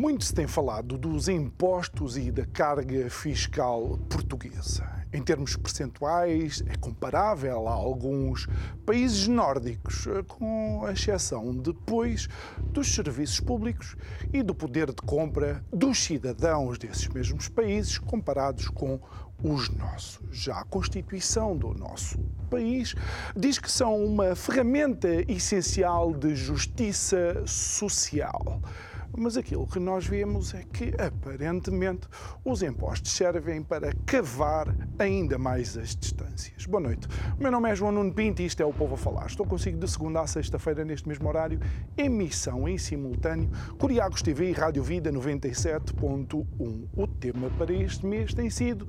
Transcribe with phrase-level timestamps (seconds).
[0.00, 4.90] Muito se tem falado dos impostos e da carga fiscal portuguesa.
[5.12, 8.48] Em termos percentuais, é comparável a alguns
[8.86, 12.28] países nórdicos, com exceção depois
[12.62, 13.94] dos serviços públicos
[14.32, 18.98] e do poder de compra dos cidadãos desses mesmos países comparados com
[19.42, 20.18] os nossos.
[20.32, 22.94] Já a Constituição do nosso país
[23.36, 28.62] diz que são uma ferramenta essencial de justiça social.
[29.16, 32.08] Mas aquilo que nós vemos é que, aparentemente,
[32.44, 36.64] os impostos servem para cavar ainda mais as distâncias.
[36.66, 37.08] Boa noite.
[37.38, 39.26] O meu nome é João Nuno Pinto e isto é o Povo a Falar.
[39.26, 41.60] Estou consigo de segunda a sexta-feira, neste mesmo horário,
[41.96, 46.88] emissão em simultâneo, Curiagos TV e Rádio Vida 97.1.
[46.96, 48.88] O tema para este mês tem sido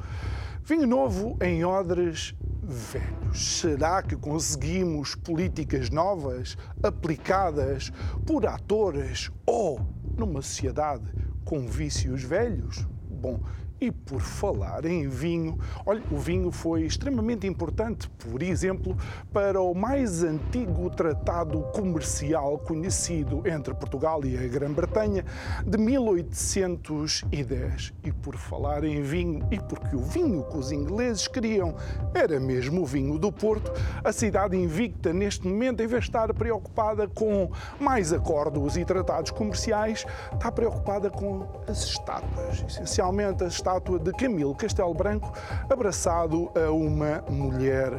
[0.64, 3.60] vinho novo em odres velhos.
[3.60, 7.92] Será que conseguimos políticas novas aplicadas
[8.26, 11.06] por atores ou numa sociedade
[11.44, 12.86] com vícios velhos?
[13.10, 13.40] Bom,
[13.82, 18.96] e por falar em vinho, olha, o vinho foi extremamente importante, por exemplo,
[19.34, 25.26] para o mais antigo tratado comercial conhecido entre Portugal e a Grã-Bretanha
[25.66, 27.92] de 1810.
[28.04, 31.76] E por falar em vinho, e porque o vinho que os ingleses queriam
[32.14, 33.72] era mesmo o vinho do Porto,
[34.04, 39.32] a cidade invicta neste momento, em vez de estar preocupada com mais acordos e tratados
[39.32, 45.32] comerciais, está preocupada com as estátuas, essencialmente as estátuas estátua de Camilo Castelo Branco
[45.70, 47.92] abraçado a uma mulher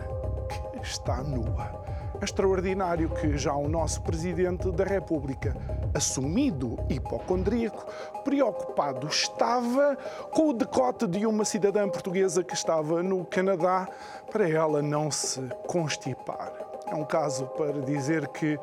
[0.46, 1.82] que está nua.
[2.20, 5.56] É extraordinário que já o nosso Presidente da República,
[5.94, 7.86] assumido hipocondríaco,
[8.22, 9.96] preocupado estava
[10.30, 13.88] com o decote de uma cidadã portuguesa que estava no Canadá
[14.30, 16.52] para ela não se constipar.
[16.86, 18.58] É um caso para dizer que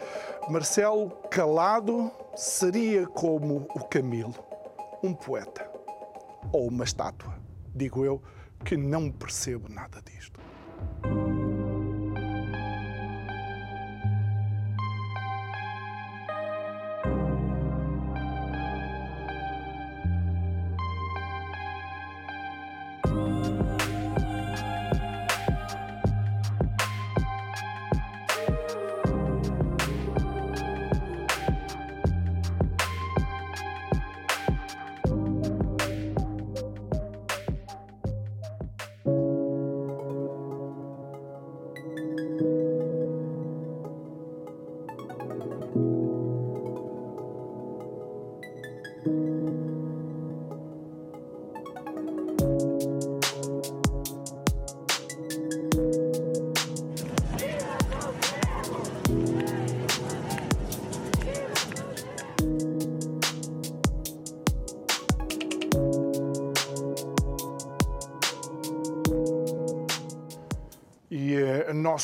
[0.47, 4.35] Marcelo Calado seria como o Camilo,
[5.03, 5.78] um poeta
[6.51, 7.37] ou uma estátua.
[7.73, 8.21] Digo eu
[8.63, 10.39] que não percebo nada disto.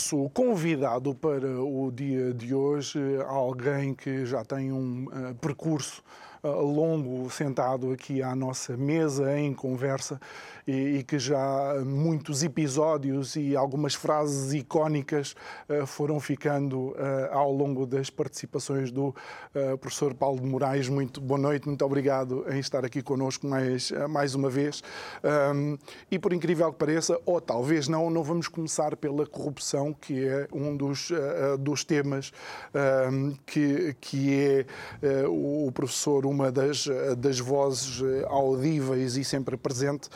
[0.05, 6.03] Nosso convidado para o dia de hoje, alguém que já tem um uh, percurso
[6.43, 10.21] uh, longo sentado aqui à nossa mesa em conversa
[10.67, 15.35] e, e, que já muitos episódios e algumas frases icónicas
[15.69, 16.95] uh, foram ficando uh,
[17.31, 20.89] ao longo das participações do uh, professor Paulo de Moraes.
[20.89, 24.81] Muito boa noite, muito obrigado em estar aqui connosco mais, mais uma vez.
[25.53, 25.77] Um,
[26.09, 30.47] e por incrível que pareça, ou talvez não, não vamos começar pela corrupção, que é
[30.51, 31.11] um dos,
[31.59, 32.31] dos temas
[33.11, 34.65] um, que, que
[35.01, 36.87] é o professor uma das,
[37.17, 40.09] das vozes audíveis e sempre presente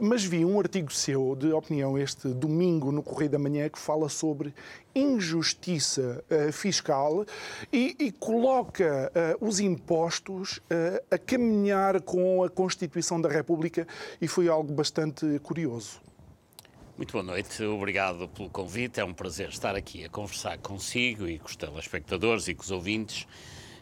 [0.00, 4.08] mas vi um artigo seu de opinião este domingo no Correio da Manhã que fala
[4.08, 4.54] sobre
[4.94, 7.24] injustiça uh, fiscal
[7.72, 13.86] e, e coloca uh, os impostos uh, a caminhar com a Constituição da República
[14.20, 16.00] e foi algo bastante curioso.
[16.96, 19.00] Muito boa noite, obrigado pelo convite.
[19.00, 22.70] É um prazer estar aqui a conversar consigo e com os telespectadores e com os
[22.70, 23.26] ouvintes.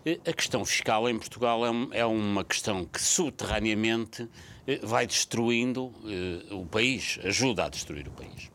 [0.06, 4.28] A questão fiscal em Portugal é, é uma questão que subterraneamente
[4.66, 8.50] eh, vai destruindo eh, o país, ajuda a destruir o país.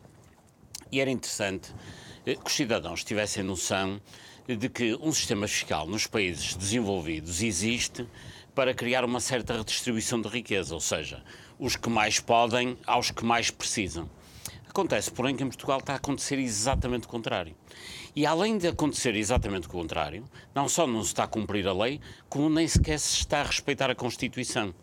[0.92, 1.74] E era interessante
[2.24, 4.00] eh, que os cidadãos tivessem noção
[4.48, 8.08] de que um sistema fiscal nos países desenvolvidos existe
[8.54, 11.24] para criar uma certa redistribuição de riqueza, ou seja,
[11.58, 14.08] os que mais podem aos que mais precisam.
[14.70, 17.56] Acontece, porém, que em Portugal está a acontecer exatamente o contrário.
[18.16, 20.24] E além de acontecer exatamente o contrário,
[20.54, 22.00] não só não se está a cumprir a lei,
[22.30, 24.74] como nem sequer se está a respeitar a Constituição.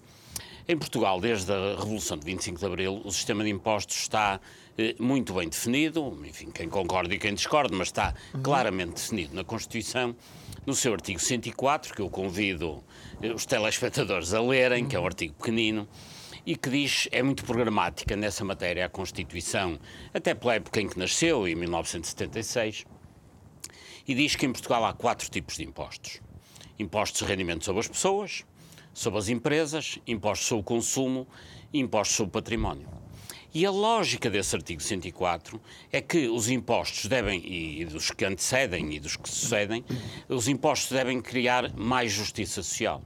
[0.69, 4.41] Em Portugal, desde a Revolução de 25 de Abril, o sistema de impostos está
[4.77, 8.43] eh, muito bem definido, enfim, quem concorda e quem discorda, mas está uhum.
[8.43, 10.17] claramente definido na Constituição,
[10.67, 12.82] no seu artigo 104, que eu convido
[13.23, 14.89] eh, os telespectadores a lerem, uhum.
[14.89, 15.89] que é um artigo pequenino,
[16.46, 19.81] e que diz, é muito programática nessa matéria a Constituição,
[20.14, 22.84] até pela época em que nasceu, em 1976,
[24.06, 26.20] e diz que em Portugal há quatro tipos de impostos.
[26.78, 28.44] Impostos de rendimento sobre as pessoas,
[28.94, 31.26] sobre as empresas, impostos sobre o consumo
[31.72, 32.88] e impostos sobre o património.
[33.52, 35.60] E a lógica desse artigo 104
[35.90, 39.84] é que os impostos devem, e dos que antecedem e dos que sucedem,
[40.28, 43.02] os impostos devem criar mais justiça social.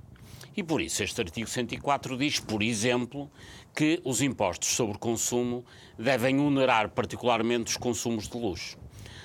[0.56, 3.30] E por isso este artigo 104 diz, por exemplo,
[3.74, 5.64] que os impostos sobre consumo
[5.96, 8.76] devem onerar particularmente os consumos de luxo.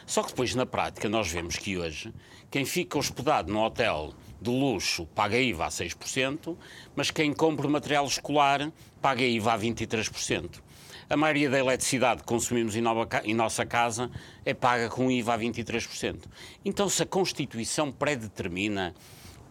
[0.06, 2.14] Só que depois, na prática, nós vemos que hoje
[2.52, 6.56] quem fica hospedado no hotel de luxo paga IVA a 6%,
[6.96, 10.62] mas quem compra material escolar paga IVA a 23%.
[11.10, 14.12] A maioria da eletricidade que consumimos em, nova, em nossa casa
[14.44, 16.24] é paga com IVA a 23%.
[16.64, 18.94] Então, se a Constituição predetermina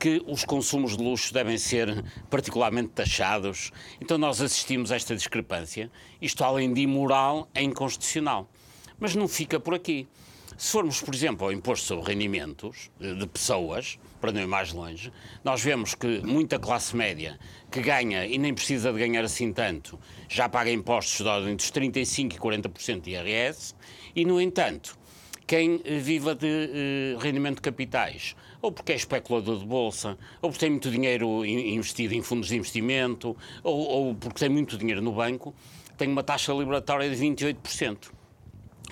[0.05, 3.73] que os consumos de luxo devem ser particularmente taxados.
[3.99, 5.91] Então nós assistimos a esta discrepância.
[6.21, 8.47] Isto, além de imoral, é inconstitucional.
[9.01, 10.07] Mas não fica por aqui.
[10.59, 15.11] Se formos, por exemplo, ao imposto sobre rendimentos de pessoas, para não ir mais longe,
[15.43, 17.39] nós vemos que muita classe média
[17.71, 19.99] que ganha e nem precisa de ganhar assim tanto,
[20.29, 23.75] já paga impostos de ordem dos 35% e 40% de IRS,
[24.15, 24.99] e, no entanto,
[25.47, 30.61] quem viva de uh, rendimento de capitais, ou porque é especulador de bolsa, ou porque
[30.61, 35.13] tem muito dinheiro investido em fundos de investimento, ou, ou porque tem muito dinheiro no
[35.13, 35.55] banco,
[35.99, 38.11] tem uma taxa liberatória de 28%.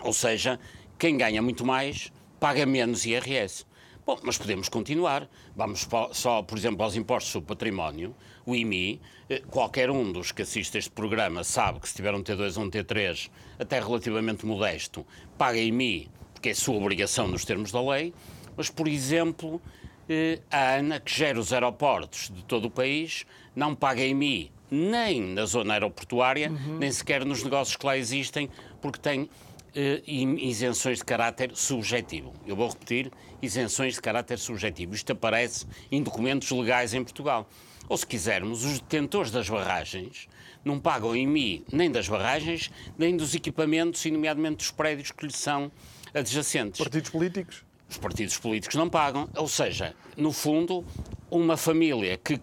[0.02, 0.60] Ou seja,
[0.98, 3.64] quem ganha muito mais paga menos IRS.
[4.04, 5.26] Bom, mas podemos continuar.
[5.56, 8.14] Vamos só, por exemplo, aos impostos sobre património,
[8.44, 9.00] o IMI.
[9.30, 12.58] Eh, qualquer um dos que assiste a este programa sabe que se tiver um T2
[12.58, 15.06] ou um T3, até relativamente modesto,
[15.38, 18.12] paga IMI, porque é sua obrigação nos termos da lei.
[18.56, 19.60] Mas, por exemplo,
[20.08, 25.20] eh, a ANA, que gera os aeroportos de todo o país, não paga IMI nem
[25.20, 26.78] na zona aeroportuária, uhum.
[26.78, 28.49] nem sequer nos negócios que lá existem,
[28.81, 29.28] porque tem
[29.75, 32.32] eh, isenções de caráter subjetivo.
[32.46, 33.12] Eu vou repetir,
[33.43, 34.94] isenções de caráter subjetivo.
[34.94, 37.48] Isto aparece em documentos legais em Portugal.
[37.88, 40.28] Ou, se quisermos, os detentores das barragens
[40.64, 45.37] não pagam IMI nem das barragens, nem dos equipamentos, e nomeadamente dos prédios que lhes
[45.37, 45.70] são
[46.14, 46.78] adjacentes.
[46.78, 47.64] Partidos políticos?
[47.93, 49.29] Os partidos políticos não pagam.
[49.37, 50.85] Ou seja, no fundo,
[51.31, 52.41] uma família que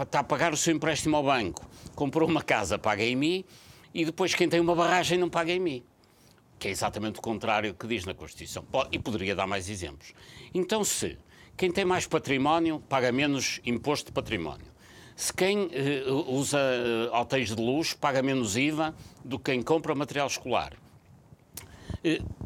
[0.00, 3.44] está a pagar o seu empréstimo ao banco, comprou uma casa, paga IMI,
[3.92, 5.84] e depois quem tem uma barragem não paga IMI
[6.58, 8.64] que é exatamente o contrário que diz na Constituição.
[8.90, 10.12] E poderia dar mais exemplos.
[10.52, 11.16] Então, se
[11.56, 14.66] quem tem mais património paga menos imposto de património,
[15.14, 18.92] se quem uh, usa uh, hotéis de luxo paga menos IVA
[19.24, 20.72] do que quem compra material escolar,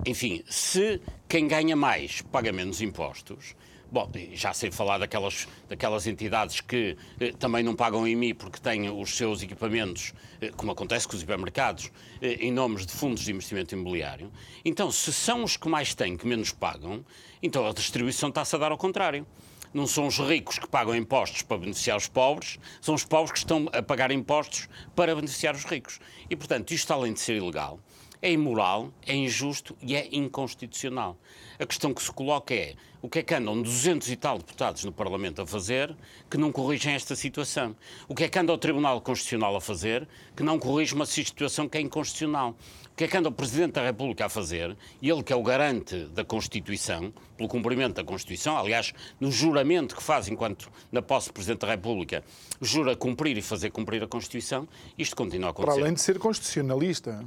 [0.07, 3.55] enfim, se quem ganha mais paga menos impostos,
[3.93, 8.89] Bom, já sei falar daquelas, daquelas entidades que eh, também não pagam IMI porque têm
[8.89, 13.31] os seus equipamentos, eh, como acontece com os hipermercados, eh, em nomes de fundos de
[13.31, 14.33] investimento imobiliário.
[14.65, 17.05] Então, se são os que mais têm que menos pagam,
[17.43, 19.27] então a distribuição está-se a dar ao contrário
[19.75, 23.39] não são os ricos que pagam impostos para beneficiar os pobres, são os pobres que
[23.39, 25.99] estão a pagar impostos para beneficiar os ricos.
[26.29, 27.81] E, portanto, isto, além de ser ilegal,
[28.23, 31.19] é imoral, é injusto e é inconstitucional.
[31.59, 34.85] A questão que se coloca é o que é que andam 200 e tal deputados
[34.85, 35.95] no Parlamento a fazer
[36.31, 37.75] que não corrigem esta situação?
[38.09, 41.69] O que é que anda o Tribunal Constitucional a fazer que não corrige uma situação
[41.69, 42.57] que é inconstitucional?
[42.93, 45.37] O que é que anda o Presidente da República a fazer, e ele que é
[45.37, 51.03] o garante da Constituição, pelo cumprimento da Constituição, aliás, no juramento que faz enquanto na
[51.03, 52.23] posse do Presidente da República,
[52.61, 55.75] jura cumprir e fazer cumprir a Constituição, isto continua a acontecer.
[55.75, 57.25] Para além de ser constitucionalista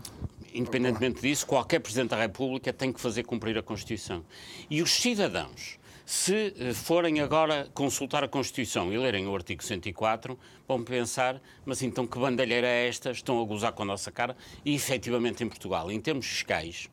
[0.56, 4.24] independentemente disso, qualquer Presidente da República tem que fazer cumprir a Constituição.
[4.70, 10.38] E os cidadãos, se eh, forem agora consultar a Constituição e lerem o artigo 104,
[10.68, 13.12] vão pensar, mas então que bandalheira é esta?
[13.12, 14.38] Estão a gozar com a nossa cara?
[14.64, 16.90] E efetivamente em Portugal, em termos fiscais,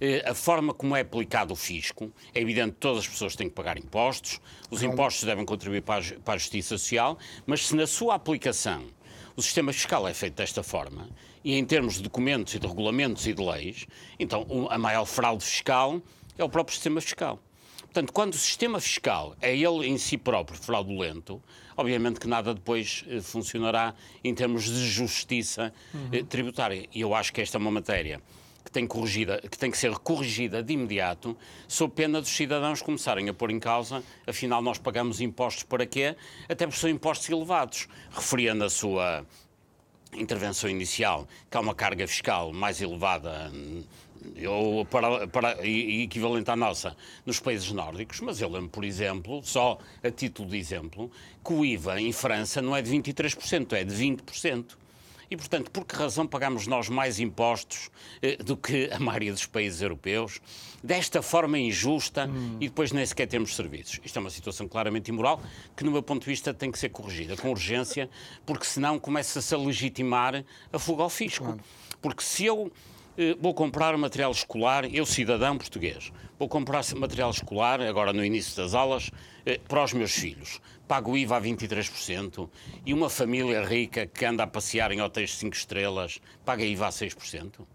[0.00, 3.48] eh, a forma como é aplicado o fisco, é evidente que todas as pessoas têm
[3.48, 7.76] que pagar impostos, os impostos devem contribuir para a, para a justiça social, mas se
[7.76, 8.84] na sua aplicação
[9.36, 11.10] o sistema fiscal é feito desta forma,
[11.46, 13.86] e em termos de documentos e de regulamentos e de leis,
[14.18, 16.02] então a maior fraude fiscal
[16.36, 17.40] é o próprio sistema fiscal.
[17.82, 21.40] Portanto, quando o sistema fiscal é ele em si próprio fraudulento,
[21.76, 26.24] obviamente que nada depois eh, funcionará em termos de justiça uhum.
[26.26, 26.88] tributária.
[26.92, 28.20] E eu acho que esta é uma matéria
[28.64, 31.36] que tem, corrigida, que tem que ser corrigida de imediato,
[31.68, 36.16] sob pena dos cidadãos começarem a pôr em causa, afinal nós pagamos impostos para quê?
[36.48, 37.86] Até porque são impostos elevados.
[38.10, 39.24] Referia na sua
[40.16, 43.52] intervenção inicial que há uma carga fiscal mais elevada
[44.48, 49.78] ou para, para, equivalente à nossa nos países nórdicos, mas eu lembro, por exemplo, só
[50.02, 51.10] a título de exemplo,
[51.44, 54.76] que o IVA em França não é de 23%, é de 20%.
[55.30, 57.90] E, portanto, por que razão pagamos nós mais impostos
[58.22, 60.40] eh, do que a maioria dos países europeus,
[60.82, 62.56] desta forma injusta hum.
[62.60, 64.00] e depois nem sequer temos serviços?
[64.04, 65.40] Isto é uma situação claramente imoral
[65.76, 68.08] que, no meu ponto de vista, tem que ser corrigida com urgência,
[68.44, 71.44] porque senão começa-se a legitimar a fuga ao fisco.
[71.44, 71.60] Claro.
[72.00, 72.70] Porque se eu
[73.40, 78.74] vou comprar material escolar, eu cidadão português, vou comprar material escolar, agora no início das
[78.74, 79.10] aulas,
[79.44, 80.60] eh, para os meus filhos.
[80.86, 82.48] Pago o IVA a 23%
[82.84, 86.86] e uma família rica que anda a passear em hotéis de 5 estrelas paga IVA
[86.86, 87.66] a 6%.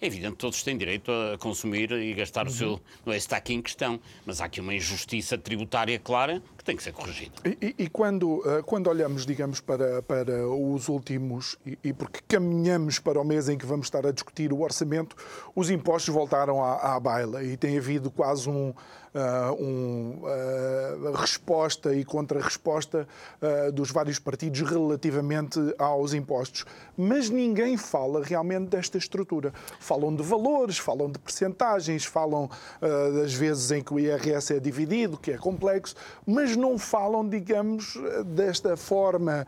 [0.00, 2.52] É evidente que todos têm direito a consumir e gastar uhum.
[2.52, 2.80] o seu.
[3.04, 6.84] Não é está aqui em questão, mas há aqui uma injustiça tributária clara tem que
[6.84, 7.32] ser corrigida.
[7.44, 13.00] E, e quando, eh, quando olhamos, digamos, para, para os últimos, e, e, porque caminhamos
[13.00, 15.16] para o mês em que vamos estar a discutir o orçamento,
[15.54, 18.72] os impostos voltaram à, à baila e tem havido quase um
[19.14, 23.06] uh, um, uh, resposta e contra-resposta
[23.40, 26.64] uh, dos vários partidos relativamente aos impostos.
[26.96, 29.52] Mas ninguém fala realmente desta estrutura.
[29.78, 32.50] Falam de valores, falam de percentagens, falam
[32.80, 35.94] das vezes em que o IRS é dividido, que é complexo,
[36.26, 37.94] mas não falam, digamos,
[38.26, 39.46] desta forma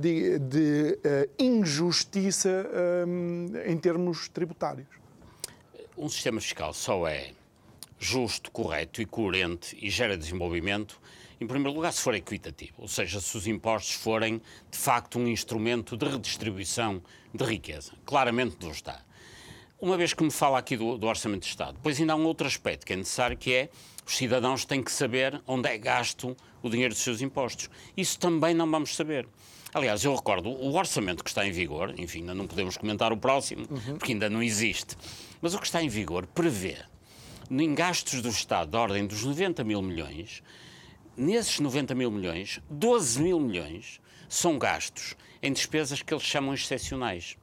[0.00, 0.98] de, de
[1.38, 2.66] injustiça
[3.66, 4.86] em termos tributários.
[5.96, 7.32] Um sistema fiscal só é
[7.98, 11.00] justo, correto e coerente e gera desenvolvimento,
[11.40, 14.40] em primeiro lugar, se for equitativo, ou seja, se os impostos forem
[14.70, 17.02] de facto um instrumento de redistribuição
[17.32, 17.92] de riqueza.
[18.04, 19.05] Claramente não está.
[19.78, 22.24] Uma vez que me fala aqui do, do, Orçamento de Estado, depois ainda há um
[22.24, 23.68] outro aspecto que é necessário, que é
[24.06, 27.68] os cidadãos têm que saber onde é gasto o dinheiro dos seus impostos.
[27.94, 29.28] Isso também não vamos saber.
[29.74, 33.18] Aliás, eu recordo, o orçamento que está em vigor, enfim, ainda não podemos comentar o
[33.18, 33.98] próximo, uhum.
[33.98, 34.96] porque ainda não existe,
[35.42, 36.78] mas o que está em vigor prevê
[37.50, 40.42] em gastos do Estado da ordem dos 90 mil milhões,
[41.14, 47.36] nesses 90 mil milhões, 12 mil milhões são gastos em despesas que eles chamam excepcionais.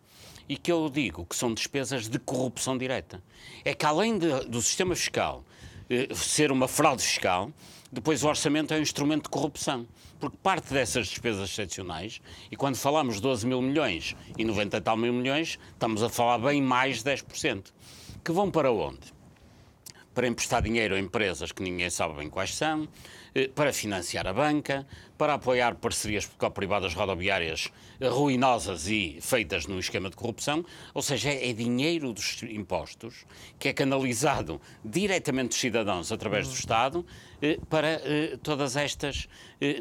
[0.48, 3.24] E que eu digo que são despesas de corrupção direta.
[3.64, 5.44] É que além de, do sistema fiscal
[5.90, 7.52] eh, ser uma fraude fiscal,
[7.92, 9.88] depois o orçamento é um instrumento de corrupção.
[10.20, 12.22] Porque parte dessas despesas excepcionais,
[12.52, 16.40] e quando falamos 12 mil milhões e 90 e tal mil milhões, estamos a falar
[16.40, 17.72] bem mais de 10%.
[18.24, 19.14] Que vão para onde?
[20.14, 22.88] Para emprestar dinheiro a empresas que ninguém sabe bem quais são,
[23.34, 24.86] eh, para financiar a banca,
[25.18, 31.54] para apoiar parcerias privadas rodoviárias ruinosas e feitas no esquema de corrupção, ou seja, é
[31.54, 33.26] dinheiro dos impostos
[33.58, 37.06] que é canalizado diretamente dos cidadãos através do Estado
[37.42, 39.28] eh, para eh, todas estas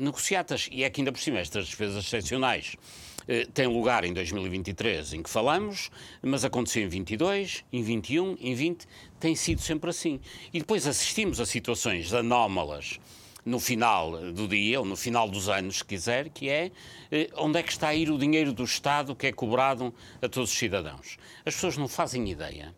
[0.00, 0.68] negociatas.
[0.70, 3.11] E é que ainda por cima estas despesas excepcionais eh,
[3.54, 5.90] tem lugar em 2023, em que falamos,
[6.22, 8.86] mas aconteceu em 22, em 21, em 20,
[9.20, 10.20] tem sido sempre assim.
[10.52, 12.98] E depois assistimos a situações anómalas
[13.44, 16.70] no final do dia, ou no final dos anos, se quiser, que é
[17.10, 20.28] eh, onde é que está a ir o dinheiro do Estado que é cobrado a
[20.28, 21.18] todos os cidadãos.
[21.44, 22.74] As pessoas não fazem ideia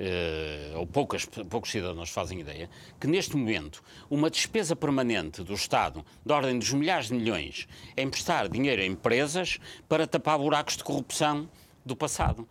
[0.00, 2.68] Uh, ou poucas, poucos cidadãos fazem ideia,
[2.98, 8.02] que neste momento uma despesa permanente do Estado, de ordem dos milhares de milhões, é
[8.02, 11.48] emprestar dinheiro a empresas para tapar buracos de corrupção
[11.84, 12.48] do passado.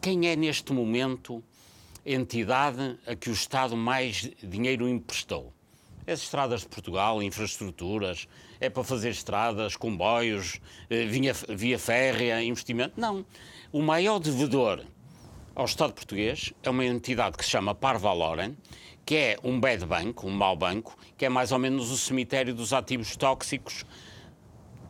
[0.00, 1.42] Quem é neste momento
[2.06, 5.52] a entidade a que o Estado mais dinheiro emprestou?
[6.06, 8.26] As estradas de Portugal, infraestruturas,
[8.58, 13.00] é para fazer estradas, comboios, eh, via, via férrea, investimento?
[13.00, 13.24] Não.
[13.70, 14.84] O maior devedor
[15.54, 18.56] ao Estado português é uma entidade que se chama Parvaloren,
[19.04, 22.54] que é um bad bank, um mau banco, que é mais ou menos o cemitério
[22.54, 23.84] dos ativos tóxicos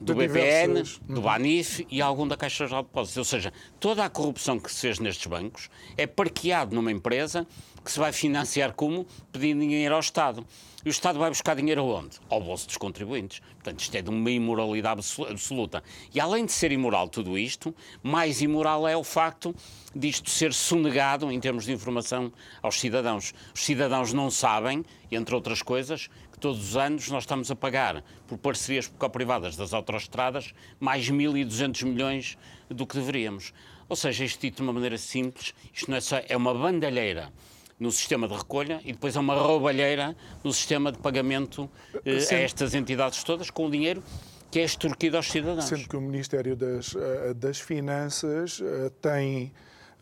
[0.03, 1.21] do BPN, do.
[1.21, 3.17] BANIF e algum da Caixa Geral de Depósitos.
[3.17, 7.47] Ou seja, toda a corrupção que se fez nestes bancos é parqueado numa empresa
[7.85, 9.07] que se vai financiar como?
[9.31, 10.47] Pedindo dinheiro ao Estado.
[10.85, 12.19] E o Estado vai buscar dinheiro aonde?
[12.29, 13.41] Ao bolso dos contribuintes.
[13.55, 15.83] Portanto, isto é de uma imoralidade absoluta.
[16.13, 19.55] E além de ser imoral tudo isto, mais imoral é o facto
[19.95, 23.33] disto ser sonegado em termos de informação aos cidadãos.
[23.55, 26.09] Os cidadãos não sabem, entre outras coisas,
[26.43, 32.37] todos os anos nós estamos a pagar por parcerias privadas das autoestradas mais 1.200 milhões
[32.69, 33.55] do que deveríamos.
[33.89, 37.33] Ou seja, isto dito de uma maneira simples, isto não é só, é uma bandalheira
[37.79, 41.71] no sistema de recolha e depois é uma roubalheira no sistema de pagamento
[42.05, 44.03] eh, a estas entidades todas com o dinheiro
[44.51, 45.65] que é extorquido aos cidadãos.
[45.65, 49.53] Sendo que o Ministério das, eh, das Finanças eh, tem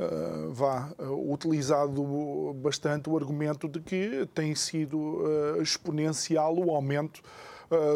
[0.00, 7.20] uh, vá, uh, utilizado bastante o argumento de que tem sido uh, exponencial o aumento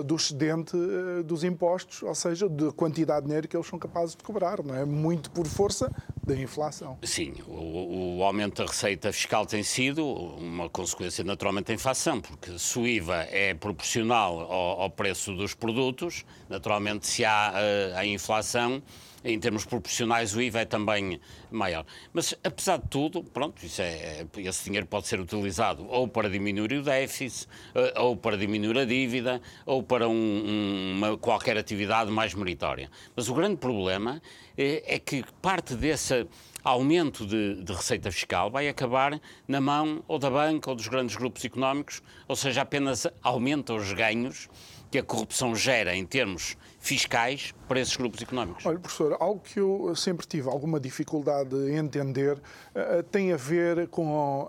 [0.07, 0.77] do excedente
[1.25, 4.73] dos impostos, ou seja, de quantidade de dinheiro que eles são capazes de cobrar, não
[4.73, 4.85] é?
[4.85, 5.91] Muito por força
[6.25, 6.97] da inflação.
[7.03, 12.57] Sim, o, o, aumento da receita fiscal tem sido uma consequência naturalmente da inflação, porque
[12.57, 17.53] se o IVA é proporcional ao, ao preço dos produtos, naturalmente se há
[17.97, 18.81] a inflação
[19.25, 21.87] em termos proporcionais o IVA é também maior.
[22.13, 26.29] Mas, apesar de tudo, pronto, isso é, é, esse dinheiro pode ser utilizado ou para
[26.29, 32.11] diminuir o déficit, eh, ou para diminuir a dívida, ou para um, uma, qualquer atividade
[32.11, 32.91] mais meritória.
[33.17, 34.21] Mas o grande problema
[34.57, 36.27] é, é que parte desse
[36.63, 41.15] aumento de, de, receita fiscal vai acabar na mão ou da banca ou dos grandes
[41.15, 44.49] grupos económicos, ou seja, apenas aumenta os ganhos
[44.91, 48.65] que a corrupção gera em termos fiscais para esses grupos económicos?
[48.67, 53.89] Olha, professor, algo que eu sempre tive alguma dificuldade em entender uh, tem a ver
[53.89, 54.49] com uh,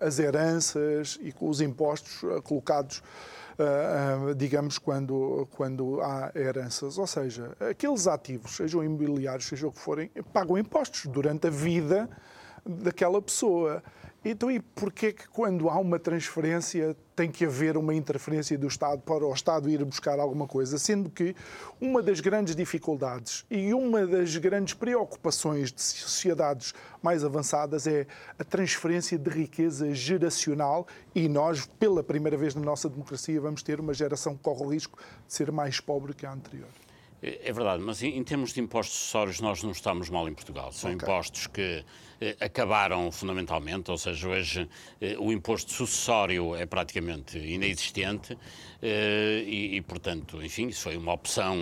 [0.00, 3.02] as heranças e com os impostos colocados.
[3.58, 6.98] Uh, digamos, quando, quando há heranças.
[6.98, 12.06] Ou seja, aqueles ativos, sejam imobiliários, seja o que forem, pagam impostos durante a vida
[12.66, 13.82] daquela pessoa.
[14.28, 19.00] Então, e porquê que quando há uma transferência tem que haver uma interferência do Estado
[19.02, 20.78] para o Estado ir buscar alguma coisa?
[20.78, 21.36] Sendo que
[21.80, 28.04] uma das grandes dificuldades e uma das grandes preocupações de sociedades mais avançadas é
[28.36, 33.78] a transferência de riqueza geracional e nós, pela primeira vez na nossa democracia, vamos ter
[33.78, 36.68] uma geração que corre o risco de ser mais pobre que a anterior.
[37.22, 40.72] É, é verdade, mas em, termos de impostos acessórios nós não estamos mal em Portugal.
[40.72, 41.00] São okay.
[41.00, 41.84] impostos que
[42.40, 44.68] acabaram fundamentalmente, ou seja, hoje
[45.00, 48.36] eh, o imposto sucessório é praticamente inexistente
[48.82, 51.56] eh, e, e, portanto, enfim, isso foi uma opção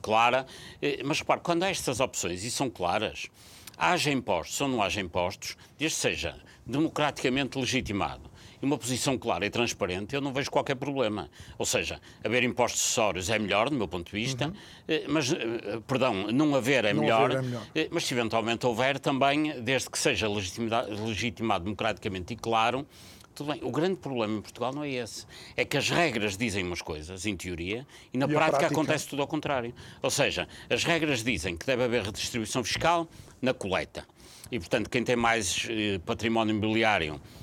[0.00, 0.46] clara.
[0.80, 3.28] Eh, mas repare, quando há estas opções e são claras,
[3.76, 6.36] haja impostos ou não haja impostos, desde que seja
[6.66, 8.29] democraticamente legitimado
[8.62, 11.30] uma posição clara e transparente, eu não vejo qualquer problema.
[11.58, 14.54] Ou seja, haver impostos acessórios é melhor, do meu ponto de vista, uhum.
[14.88, 18.14] Eh, mas, eh, perdão, não haver é, não melhor, haver é melhor, eh, mas se
[18.14, 22.86] eventualmente houver também, desde que seja legitimado democraticamente e claro,
[23.34, 23.60] tudo bem.
[23.62, 25.24] O grande problema em Portugal não é esse.
[25.56, 29.08] É que as regras dizem umas coisas, em teoria, e na e prática, prática, acontece
[29.08, 29.72] tudo ao contrário.
[30.02, 33.08] Ou seja, as regras dizem que deve haver redistribuição fiscal
[33.40, 34.04] na coleta.
[34.50, 35.66] E, portanto, quem tem mais
[36.04, 37.39] património imobiliário eh,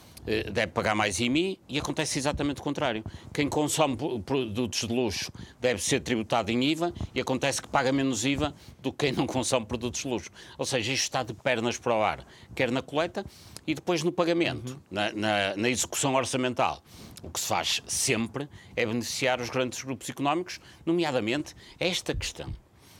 [0.51, 3.03] deve pagar mais IMI e acontece exatamente o contrário.
[3.33, 8.25] Quem consome produtos de luxo deve ser tributado em IVA e acontece que paga menos
[8.25, 10.29] IVA do que quem não consome produtos de luxo.
[10.57, 13.25] Ou seja, isto está de pernas para o ar, quer na coleta
[13.65, 14.79] e depois no pagamento, uhum.
[14.91, 16.83] na, na, na execução orçamental.
[17.23, 22.53] O que se faz sempre é beneficiar os grandes grupos económicos, nomeadamente esta questão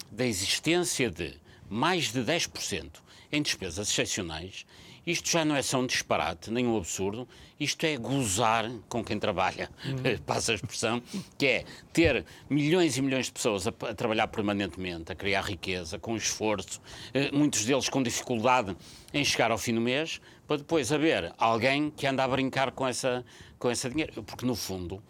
[0.10, 1.34] da existência de
[1.70, 2.90] mais de 10%
[3.32, 4.66] em despesas excepcionais
[5.08, 7.26] isto já não é só um disparate, nem um absurdo,
[7.58, 9.72] isto é gozar com quem trabalha,
[10.28, 11.02] passa a expressão,
[11.38, 15.98] que é ter milhões e milhões de pessoas a, a, trabalhar permanentemente, a criar riqueza,
[15.98, 16.82] com esforço,
[17.14, 18.76] eh, muitos deles com dificuldade
[19.14, 22.86] em chegar ao fim do mês, para depois haver alguém que anda a brincar com
[22.86, 23.26] essa,
[23.58, 24.22] com esse dinheiro.
[24.24, 25.02] Porque, no fundo,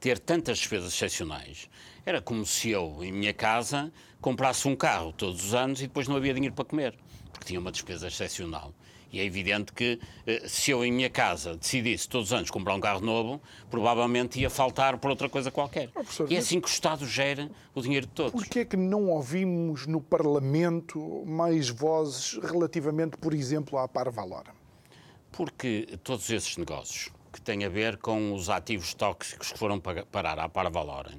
[0.00, 1.68] ter tantas despesas excepcionais
[2.06, 6.08] era como se eu, em minha casa, comprasse um carro todos os anos e depois
[6.08, 6.94] não havia dinheiro para comer,
[7.30, 8.72] porque tinha uma despesa excepcional.
[9.12, 12.74] E é evidente que eh, se eu em minha casa decidisse todos os anos comprar
[12.74, 13.40] um carro novo,
[13.70, 15.90] provavelmente ia faltar por outra coisa qualquer.
[15.94, 18.32] Oh, e é assim que o Estado gera o dinheiro de todos.
[18.32, 24.52] Porquê é que não ouvimos no Parlamento mais vozes relativamente, por exemplo, à Parvalora?
[25.30, 30.38] Porque todos esses negócios que têm a ver com os ativos tóxicos que foram parar
[30.38, 31.12] à Parvalora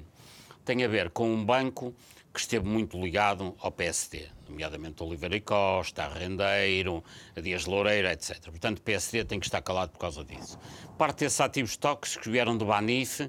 [0.64, 1.94] têm a ver com um banco
[2.38, 7.02] que esteve muito ligado ao PSD, nomeadamente Oliveira e Costa, a Rendeiro,
[7.36, 8.38] a Dias Loureira, etc.
[8.44, 10.56] Portanto, o PSD tem que estar calado por causa disso.
[10.96, 13.22] Parte desses ativos tóxicos vieram do Banif,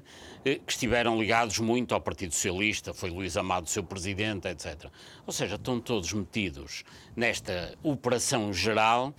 [0.44, 4.86] eh, que estiveram ligados muito ao Partido Socialista, foi Luís Amado seu presidente, etc.
[5.26, 6.84] Ou seja, estão todos metidos
[7.16, 9.12] nesta operação geral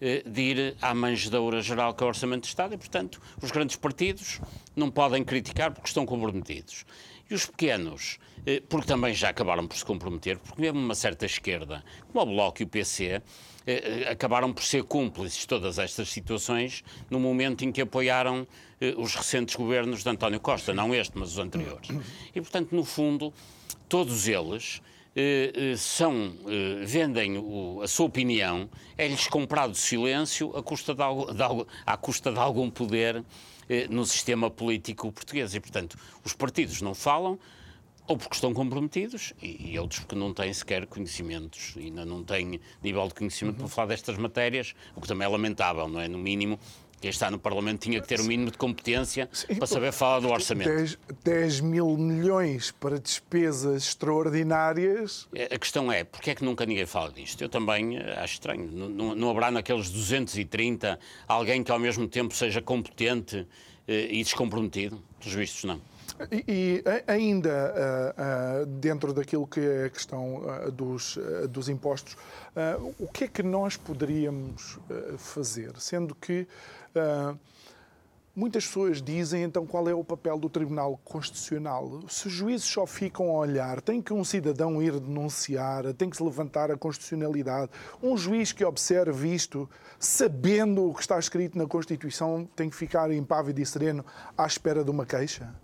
[0.00, 3.52] eh, de ir à manjedoura geral que é o Orçamento de Estado e, portanto, os
[3.52, 4.40] grandes partidos
[4.74, 6.84] não podem criticar porque estão comprometidos.
[7.30, 8.18] E os pequenos,
[8.68, 12.62] porque também já acabaram por se comprometer, porque mesmo uma certa esquerda, como o Bloco
[12.62, 13.22] e o PC, eh,
[13.66, 18.46] eh, acabaram por ser cúmplices de todas estas situações no momento em que apoiaram
[18.98, 21.88] os recentes governos de António Costa, não este, mas os anteriores.
[22.34, 23.32] E, portanto, no fundo,
[23.88, 24.82] todos eles
[25.18, 27.42] eh, eh, são, eh, vendem
[27.82, 33.24] a sua opinião, é-lhes comprado silêncio à custa de, de, à custa de algum poder
[33.90, 35.54] no sistema político português.
[35.54, 37.36] E, portanto, os partidos não falam,
[38.06, 42.60] ou porque estão comprometidos, e, e, outros porque não têm sequer conhecimentos, ainda não têm
[42.82, 43.66] nível de conhecimento uhum.
[43.66, 46.06] para falar destas matérias, o que também é lamentável, não é?
[46.06, 46.58] No mínimo,
[47.00, 49.92] quem está no Parlamento tinha que ter o um mínimo de competência Sim, para saber
[49.92, 50.68] falar do orçamento.
[50.68, 55.28] 10, 10, mil milhões para despesas extraordinárias.
[55.34, 57.42] É, a questão é, porquê é que nunca ninguém fala disto?
[57.42, 58.70] Eu também eh, acho estranho.
[58.72, 63.46] Não, não haverá naqueles 230 alguém que ao mesmo tempo seja competente
[63.86, 65.02] eh, e descomprometido?
[65.20, 65.80] Pelos vistos, não.
[66.30, 71.18] E, e ainda uh, uh, dentro daquilo que é a questão uh, dos,
[71.50, 72.16] dos impostos,
[72.98, 74.78] o que é que nós poderíamos
[75.18, 75.72] fazer?
[75.78, 76.46] Sendo que
[78.34, 82.00] muitas pessoas dizem então qual é o papel do Tribunal Constitucional.
[82.08, 86.16] Se os juízes só ficam a olhar, tem que um cidadão ir denunciar, tem que
[86.16, 87.70] se levantar a constitucionalidade.
[88.02, 93.10] Um juiz que observe isto, sabendo o que está escrito na Constituição, tem que ficar
[93.10, 94.04] impávido e sereno
[94.36, 95.54] à espera de uma queixa?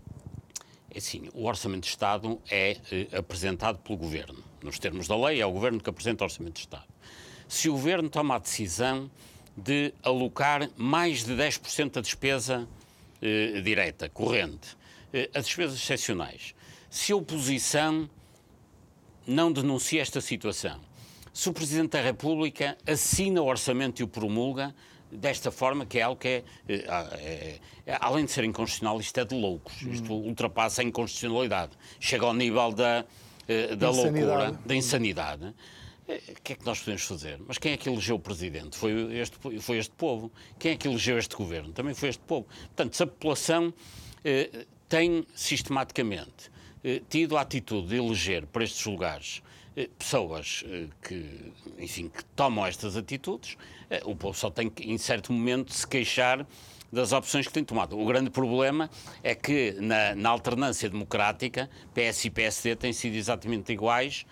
[0.94, 4.44] É assim, o Orçamento de Estado é eh, apresentado pelo Governo.
[4.62, 6.84] Nos termos da lei, é o Governo que apresenta o Orçamento de Estado.
[7.48, 9.10] Se o Governo toma a decisão
[9.56, 12.68] de alocar mais de 10% da despesa
[13.22, 14.76] eh, direta, corrente,
[15.14, 16.54] eh, a despesas excepcionais,
[16.90, 18.08] se a oposição
[19.26, 20.78] não denuncia esta situação,
[21.32, 24.74] se o Presidente da República assina o orçamento e o promulga,
[25.12, 29.18] desta forma, que é algo que é, é, é, é, além de ser inconstitucional, isto
[29.20, 29.82] é de loucos.
[29.82, 29.92] Hum.
[29.92, 31.72] Isto ultrapassa a inconstitucionalidade.
[32.00, 33.04] Chega ao nível da,
[33.46, 35.54] eh, da loucura, da insanidade.
[36.08, 37.38] Eh, o que é que nós podemos fazer?
[37.46, 38.76] Mas quem é que elegeu o Presidente?
[38.76, 40.32] Foi este, foi este povo.
[40.58, 41.72] Quem é que elegeu este Governo?
[41.72, 42.46] Também foi este povo.
[42.74, 43.72] Portanto, se a população
[44.24, 46.50] eh, tem sistematicamente
[46.84, 49.51] eh, tido a atitude de eleger para estes lugares eh,
[49.98, 53.56] pessoas eh, que, enfim, que tomam estas atitudes,
[53.90, 56.46] eh, o povo só tem que, em certo momento, se queixar
[56.92, 57.98] das opções que tem tomado.
[57.98, 58.90] O grande problema
[59.22, 64.26] é que na, na, alternância democrática, PS e PSD têm sido exatamente iguais.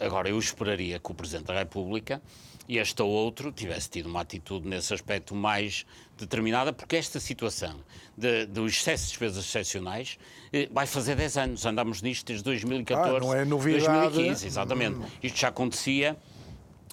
[0.00, 2.22] Agora, eu esperaria que o Presidente da República
[2.68, 5.86] este ou outro tivesse tido uma atitude nesse aspecto mais
[6.18, 7.80] determinada, porque esta situação
[8.16, 10.18] de, do excesso de despesas excepcionais
[10.52, 11.66] eh, vai fazer 10 anos.
[11.66, 13.86] Andamos nisto desde 2014, ah, não é novidade.
[13.86, 14.96] 2015, exatamente.
[14.98, 15.06] Hum.
[15.22, 16.16] Isto já acontecia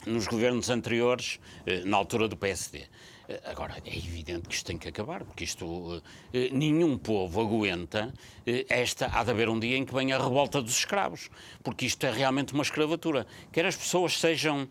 [0.06, 2.86] nos governos anteriores, eh, na altura do PSD.
[3.28, 6.02] Eh, agora, é evidente que isto tem que acabar, porque isto
[6.34, 8.14] eh, nenhum povo aguenta
[8.46, 9.08] eh, esta.
[9.08, 11.30] Há de haver um dia em que venha a revolta dos escravos,
[11.64, 13.26] porque isto é realmente uma escravatura.
[13.52, 14.68] Quer as pessoas sejam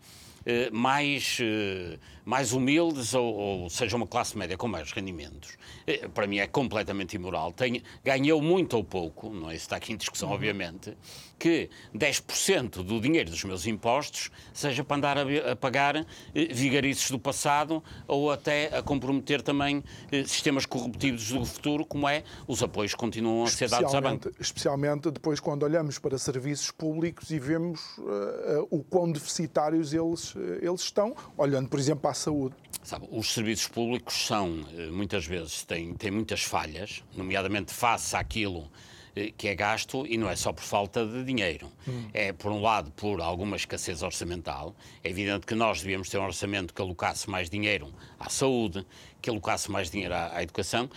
[0.71, 6.27] mais, eh, mais humildes ou, ou, seja uma classe média com mais rendimentos, eh, para
[6.27, 7.51] mim é completamente imoral.
[7.51, 10.35] Tem, ganhou muito ou pouco, não é isso está aqui em discussão, uhum.
[10.35, 10.95] obviamente,
[11.37, 17.19] que 10% do dinheiro dos meus impostos seja para andar a, a pagar vigarices do
[17.19, 19.83] passado ou até a comprometer também
[20.25, 24.31] sistemas corruptivos do futuro, como é os apoios que continuam a ser dados à banca.
[24.39, 30.59] Especialmente depois quando olhamos para serviços públicos e vemos uh, o quão deficitários eles eh,
[30.61, 32.55] eles estão, olhando, por exemplo, a saúde.
[32.83, 38.69] Sabe, os serviços públicos são, eh, muitas vezes, têm, têm muitas falhas, nomeadamente face àquilo
[39.15, 41.71] eh, que é gasto e não é só por falta de dinheiro.
[41.87, 42.09] Hum.
[42.13, 44.75] É, por um lado, por alguma escassez orçamental.
[45.03, 48.85] É evidente que nós devíamos ter um orçamento que alocasse mais dinheiro à saúde,
[49.21, 50.89] que alocasse mais dinheiro à, à educação,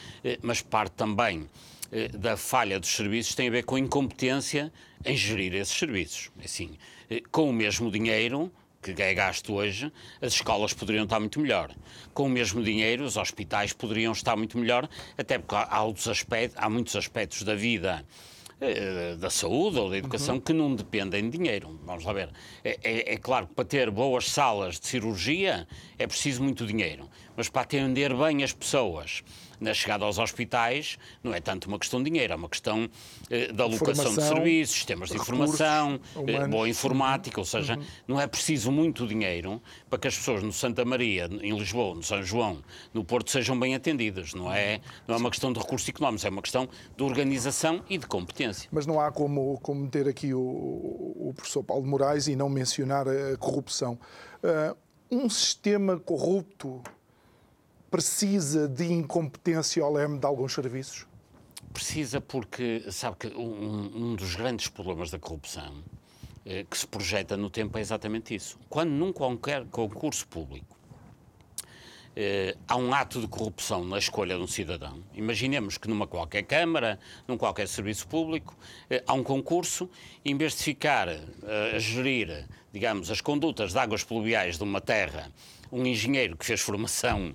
[0.43, 1.49] mas parte também
[2.19, 4.73] da falha dos serviços tem a ver com a incompetência
[5.05, 6.33] em gerir esses serviços.
[6.45, 6.77] Assim,
[7.31, 8.51] com o mesmo dinheiro,
[8.95, 11.75] que é gasto hoje, as escolas poderiam estar muito melhor.
[12.15, 16.69] Com o mesmo dinheiro, os hospitais poderiam estar muito melhor, até porque há, aspectos, há
[16.69, 18.05] muitos aspectos da vida
[18.59, 20.41] eh, da saúde ou da educação uhum.
[20.41, 21.79] que não dependem de dinheiro.
[21.85, 22.31] Vamos lá ver.
[22.65, 25.69] É, é, é, claro que para ter boas salas de cirurgia
[25.99, 29.23] é preciso muito dinheiro, mas para atender bem as pessoas
[29.61, 32.89] na chegada aos hospitais não é tanto uma questão de dinheiro, é uma questão
[33.31, 37.85] eh, da alocação de serviços, sistemas de informação, eh, boa informática, ou seja, uhum.
[38.09, 42.03] não é preciso muito dinheiro para que as pessoas no Santa Maria, em Lisboa, no
[42.03, 44.35] São João, no Porto sejam bem atendidas.
[44.35, 47.99] Não é, não é uma questão de recursos económicos, é uma questão de organização e
[47.99, 48.69] de competência.
[48.73, 53.07] Mas não há como, como meter aqui o, o professor Paulo Moraes e não mencionar
[53.09, 53.99] a corrupção.
[54.43, 54.77] Uh,
[55.11, 56.83] um sistema corrupto
[57.91, 61.07] precisa de incompetência ao leme de alguns serviços?
[61.73, 65.83] Precisa porque, sabe que um, um dos grandes problemas da corrupção
[66.45, 68.59] eh, que se projeta no tempo é exatamente isso.
[68.69, 70.77] Quando num qualquer concurso público
[72.19, 75.05] eh, há um ato de corrupção na escolha de um cidadão.
[75.13, 78.57] Imaginemos que numa qualquer Câmara, num qualquer serviço público,
[78.89, 79.91] eh, há um concurso
[80.25, 81.21] em vez de ficar eh,
[81.75, 85.31] a gerir, digamos, as condutas de águas pluviais de uma terra,
[85.71, 87.35] um engenheiro que fez formação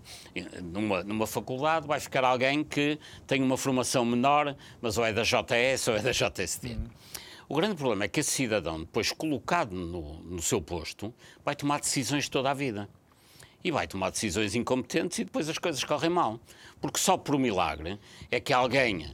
[0.62, 5.24] numa, numa faculdade, vai ficar alguém que tem uma formação menor, mas ou é da
[5.24, 6.68] JS ou é da JST.
[6.68, 6.88] Uhum.
[7.50, 11.14] O grande problema é que esse cidadão, depois colocado no, no seu posto,
[11.44, 12.88] vai tomar decisões toda a vida
[13.64, 16.40] e vai tomar decisões incompetentes e depois as coisas correm mal.
[16.80, 18.00] Porque só por um milagre
[18.32, 19.14] é que alguém eh,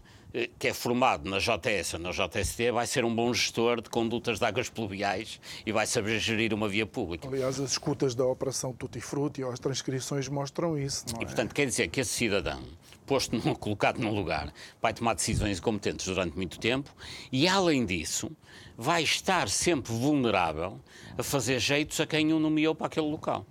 [0.59, 4.39] que é formado na JS ou na JST vai ser um bom gestor de condutas
[4.39, 7.27] de águas pluviais e vai saber gerir uma via pública.
[7.27, 11.05] Aliás, as escutas da Operação Tutti Frutti ou as transcrições mostram isso.
[11.19, 11.25] e, é?
[11.25, 12.61] portanto, quer dizer que esse cidadão,
[13.05, 16.93] posto num, colocado num lugar, vai tomar decisões incompetentes durante muito tempo
[17.31, 18.29] e, além disso,
[18.77, 20.79] vai estar sempre vulnerável
[21.17, 23.45] a fazer jeitos a quem o nomeou para aquele local.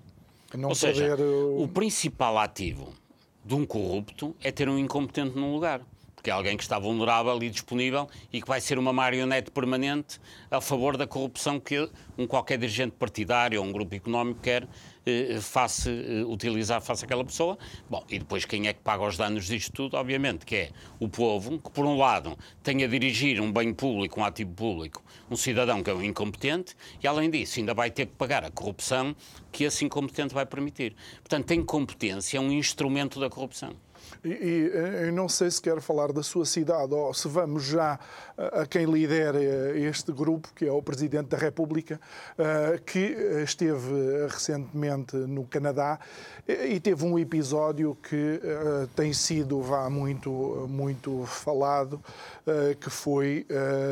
[0.54, 2.94] Não Ou seja, uh, o principal ativo
[3.44, 5.80] de um corrupto é ter um incompetente num lugar
[6.26, 10.18] porque é alguém que está vulnerável e disponível e que vai ser uma marionete permanente
[10.50, 14.66] a favor da corrupção que um qualquer dirigente partidário ou um grupo económico quer
[15.06, 17.56] eh, face, eh, utilizar face àquela pessoa.
[17.88, 19.96] Bom, e depois quem é que paga os danos disto tudo?
[19.96, 24.18] Obviamente que é o povo, que por um lado tem a dirigir um bem público,
[24.18, 28.06] um ativo público, um cidadão que é um incompetente, e além disso ainda vai ter
[28.06, 29.14] que pagar a corrupção
[29.52, 30.96] que esse incompetente vai permitir.
[31.18, 33.85] Portanto, a incompetência é um instrumento da corrupção.
[34.24, 37.98] E, e eu não sei se quer falar da sua cidade ou se vamos já
[38.36, 39.38] a quem lidera
[39.78, 42.00] este grupo, que é o Presidente da República,
[42.38, 42.98] eh, que
[43.42, 45.98] esteve recentemente no Canadá
[46.46, 52.00] e teve um episódio que eh, tem sido vá muito muito falado,
[52.46, 53.46] eh, que foi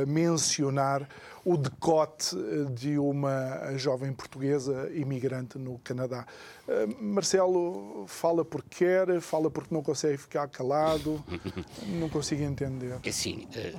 [0.07, 1.09] mencionar
[1.45, 2.35] o decote
[2.73, 6.27] de uma jovem portuguesa imigrante no Canadá.
[6.67, 11.23] Eh, Marcelo fala porque quer, fala porque não consegue ficar calado,
[11.87, 12.99] não consigo entender.
[13.03, 13.75] É assim, eh,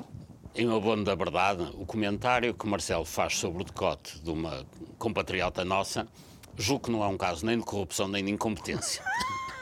[0.53, 4.63] em abono da verdade, o comentário que Marcelo faz sobre o decote de uma
[4.99, 6.07] compatriota nossa,
[6.55, 9.03] julgo que não é um caso nem de corrupção nem de incompetência.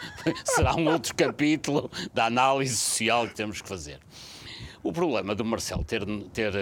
[0.44, 4.00] Será um outro capítulo da análise social que temos que fazer.
[4.84, 6.54] O problema do Marcelo ter, ter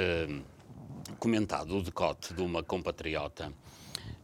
[1.22, 3.54] comentado o decote de uma compatriota,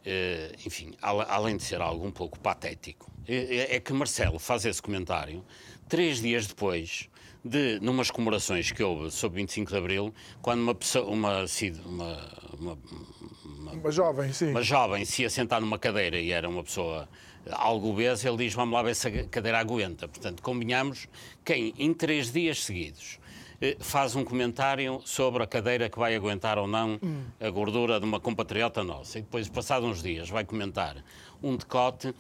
[0.03, 4.81] eh, enfim, além de ser algo um pouco patético, é, é que Marcelo faz esse
[4.81, 5.45] comentário
[5.87, 7.07] três dias depois
[7.45, 11.45] de, numas comemorações que houve sobre 25 de Abril, quando uma pessoa, uma,
[11.85, 12.17] uma,
[12.59, 12.77] uma,
[13.45, 14.49] uma, uma jovem, sim.
[14.49, 17.07] Uma jovem se ia sentar numa cadeira e era uma pessoa
[17.51, 20.07] algo obesa, ele diz, vamos lá ver se a cadeira aguenta.
[20.07, 21.07] Portanto, combinamos
[21.45, 23.26] quem, em três dias seguidos, eh,
[23.79, 27.23] faz um comentário sobre a cadeira que vai aguentar ou não hum.
[27.39, 29.19] a gordura de uma compatriota nossa.
[29.19, 31.03] E depois, passados uns dias, vai comentar
[31.41, 32.13] um decote.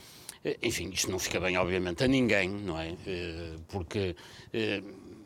[0.43, 2.95] Eh, enfim, isto não fica bem, obviamente, a ninguém, não é?
[3.05, 4.15] Eh, porque,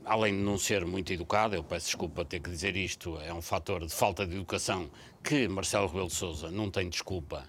[0.05, 3.41] além de não ser muito educado, eu peço desculpa ter que dizer isto, é um
[3.41, 4.89] fator de falta de educação
[5.23, 7.47] que Marcelo Rebelo de Sousa não tem desculpa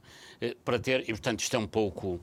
[0.65, 2.21] para ter, e portanto isto é um pouco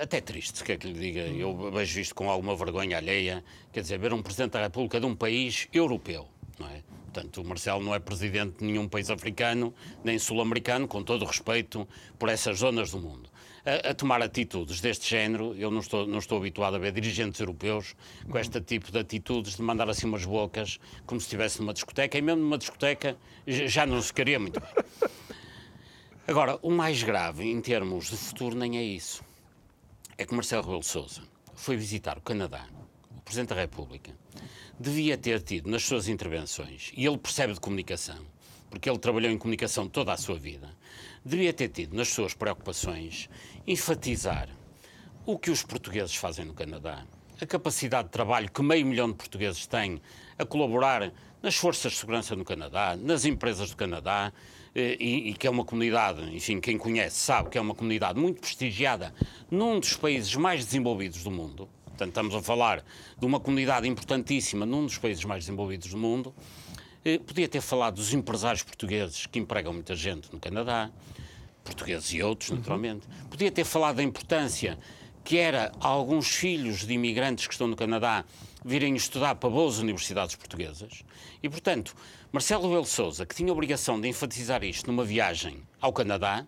[0.00, 1.20] até triste, se quer que lhe diga.
[1.20, 3.44] Eu vejo isto com alguma vergonha alheia.
[3.72, 6.82] Quer dizer, ver um Presidente da República de um país europeu, não é?
[7.12, 11.26] Portanto, o Marcelo não é presidente de nenhum país africano, nem sul-americano, com todo o
[11.26, 11.86] respeito
[12.18, 13.28] por essas zonas do mundo.
[13.66, 17.38] A, a, tomar atitudes deste género, eu não estou, não estou habituado a ver dirigentes
[17.38, 17.94] europeus
[18.30, 22.16] com este tipo de atitudes, de mandar assim umas bocas, como se estivesse numa discoteca,
[22.16, 23.14] e mesmo numa discoteca
[23.46, 24.70] já não se queria muito bem.
[26.26, 29.22] Agora, o mais grave em termos de futuro nem é isso
[30.22, 32.64] é que Marcelo Rebelo de Sousa foi visitar o Canadá,
[33.10, 34.16] o Presidente da República,
[34.78, 38.24] devia ter tido nas suas intervenções, e ele percebe de comunicação,
[38.70, 40.70] porque ele trabalhou em comunicação toda a sua vida,
[41.24, 43.28] devia ter tido nas suas preocupações
[43.66, 44.48] enfatizar
[45.26, 47.04] o que os portugueses fazem no Canadá,
[47.40, 50.00] a capacidade de trabalho que meio milhão de portugueses têm
[50.38, 54.32] a colaborar nas forças de segurança no Canadá, nas empresas do Canadá,
[54.74, 58.40] e, e, que é uma comunidade, enfim, quem conhece sabe que é uma comunidade muito
[58.40, 59.14] prestigiada
[59.50, 61.68] num dos países mais desenvolvidos do mundo.
[61.84, 62.82] Portanto, estamos a falar
[63.18, 66.34] de uma comunidade importantíssima num dos países mais desenvolvidos do mundo.
[67.04, 70.90] Eh, podia ter falado dos empresários portugueses que empregam muita gente no Canadá,
[71.62, 72.56] portugueses e outros, uhum.
[72.56, 73.06] naturalmente.
[73.28, 74.78] Podia ter falado da importância
[75.24, 78.24] que era alguns filhos de imigrantes que estão no Canadá
[78.64, 81.04] virem estudar para boas universidades portuguesas.
[81.42, 81.94] E, portanto,
[82.32, 86.46] Marcelo Rebelo Sousa, que tinha a obrigação de enfatizar isto numa viagem ao Canadá,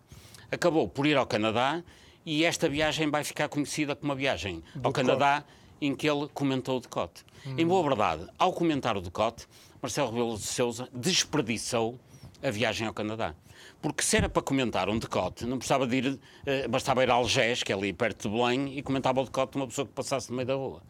[0.50, 1.84] acabou por ir ao Canadá
[2.24, 5.44] e esta viagem vai ficar conhecida como uma viagem ao Canadá
[5.78, 7.22] em que ele comentou o decote.
[7.46, 7.56] Hum.
[7.58, 9.46] Em boa verdade, ao comentar o decote,
[9.82, 12.00] Marcelo Rebelo de Sousa desperdiçou
[12.42, 13.34] a viagem ao Canadá.
[13.82, 17.14] Porque se era para comentar um decote, não precisava de ir, eh, bastava ir a
[17.14, 19.92] Algés, que é ali perto de Belém, e comentava o decote de uma pessoa que
[19.92, 20.82] passasse no meio da rua.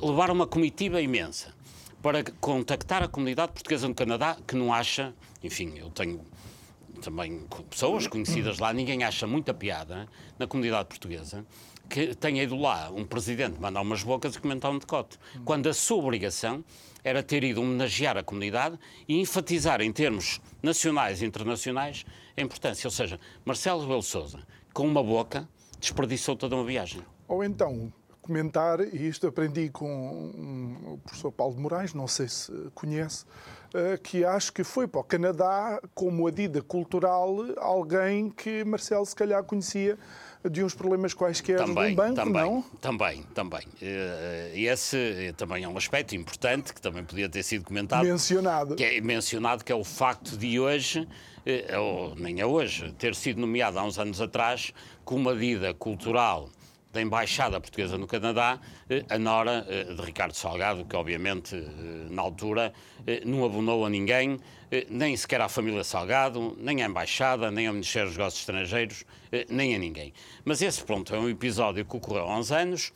[0.00, 1.52] Levar uma comitiva imensa
[2.02, 6.24] para contactar a comunidade portuguesa no Canadá, que não acha, enfim, eu tenho
[7.02, 10.08] também pessoas conhecidas lá, ninguém acha muita piada
[10.38, 11.46] na comunidade portuguesa
[11.90, 15.74] que tenha ido lá um presidente mandar umas bocas e comentar um decote, quando a
[15.74, 16.64] sua obrigação
[17.02, 22.86] era ter ido homenagear a comunidade e enfatizar em termos nacionais e internacionais a importância.
[22.86, 25.48] Ou seja, Marcelo Rebelo Sousa, com uma boca,
[25.80, 27.02] desperdiçou toda uma viagem.
[27.26, 32.52] Ou então, comentar, e isto aprendi com o professor Paulo de Moraes, não sei se
[32.74, 33.24] conhece,
[33.74, 39.14] eh, que acho que foi para o Canadá como adida cultural alguém que Marcelo se
[39.14, 39.98] calhar conhecia
[40.48, 42.62] de uns problemas quaisquer também, de um banco, também, não?
[42.80, 43.66] Também, também.
[43.80, 48.04] Eh, e esse também é um aspecto importante que também podia ter sido comentado.
[48.04, 48.74] Mencionado.
[48.74, 51.06] Que é mencionado, que é o facto de hoje,
[51.44, 54.72] eh, ou nem é hoje, ter sido nomeado há uns anos atrás
[55.04, 56.48] como adida cultural
[56.92, 62.10] da Embaixada Portuguesa no Canadá, eh, a nora eh, de Ricardo Salgado, que obviamente eh,
[62.10, 62.72] na altura
[63.24, 64.38] não abonou a ninguém,
[64.90, 69.04] nem sequer à família Salgado, nem à Embaixada, nem ao Ministério dos Negócios Estrangeiros,
[69.48, 70.12] nem a ninguém.
[70.44, 72.92] Mas esse, pronto, é um episódio que ocorreu há uns anos.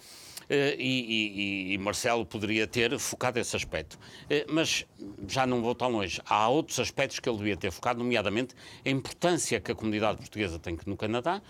[0.51, 3.99] E, e, e, Marcelo poderia ter focado esse aspecto.
[4.47, 4.85] Mas
[5.27, 6.21] já não vou tão longe.
[6.27, 8.55] Há outros aspectos que ele devia ter focado, nomeadamente
[8.85, 11.41] a importância que a comunidade portuguesa tem no Canadá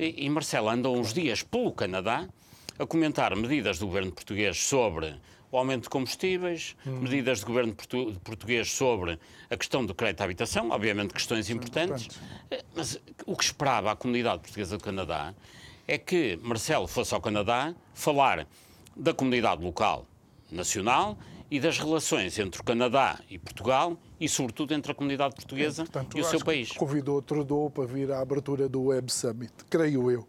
[0.00, 2.26] e, e Marcelo andou uns dias pelo Canadá
[2.78, 5.14] a comentar medidas do governo português sobre
[5.52, 7.00] o aumento de combustíveis, hum.
[7.00, 9.18] medidas do governo portu português sobre
[9.50, 12.08] a questão do crédito à habitação, obviamente questões importantes,
[12.50, 15.34] eh, mas o que esperava a comunidade portuguesa do Canadá
[15.86, 18.46] é que Marcelo fosse ao Canadá falar
[18.96, 20.06] da comunidade local,
[20.50, 21.18] nacional
[21.50, 25.84] e das relações entre o Canadá e Portugal e, sobretudo, entre a comunidade portuguesa é,
[25.84, 26.72] portanto, e o seu país.
[26.72, 30.26] Convidou Trudeau para vir à abertura do Web Summit, creio eu.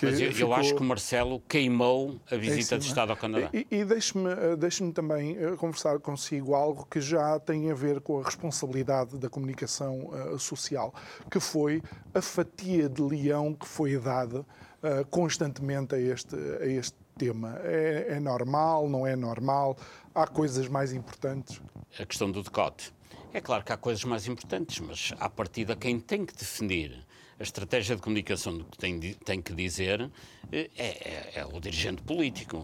[0.00, 0.48] Mas eu, ficou...
[0.48, 3.50] eu, acho que o Marcelo queimou a visita de Estado ao Canadá.
[3.52, 8.00] E, e deixe-me eh, deixe também eh, conversar consigo algo que já tem a ver
[8.00, 10.94] com a responsabilidade da comunicação uh, social,
[11.30, 11.82] que foi
[12.14, 17.60] a fatia de leão que foi dada uh, constantemente a este, a este tema.
[17.62, 19.76] É, é normal, não é normal?
[20.14, 21.60] Há coisas mais importantes?
[21.98, 22.92] A questão do decote.
[23.32, 27.06] É claro que há coisas mais importantes, mas à partida quem tem que definir
[27.40, 30.10] a estratégia de comunicação do que tem, tem que dizer
[30.52, 32.62] eh, é, é, é, o dirigente político.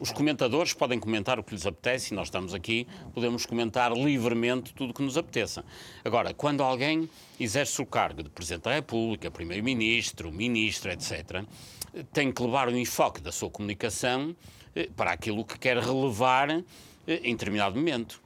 [0.00, 4.72] Os comentadores podem comentar o que lhes apetece e nós estamos aqui, podemos comentar livremente
[4.72, 5.64] tudo o que nos apeteça.
[6.02, 11.44] Agora, quando alguém exerce o cargo de Presidente da República, Primeiro-Ministro, Ministro, etc.,
[12.12, 14.34] tem que levar o enfoque da sua comunicação
[14.96, 16.62] para aquilo que quer relevar eh,
[17.22, 18.22] em determinado momento.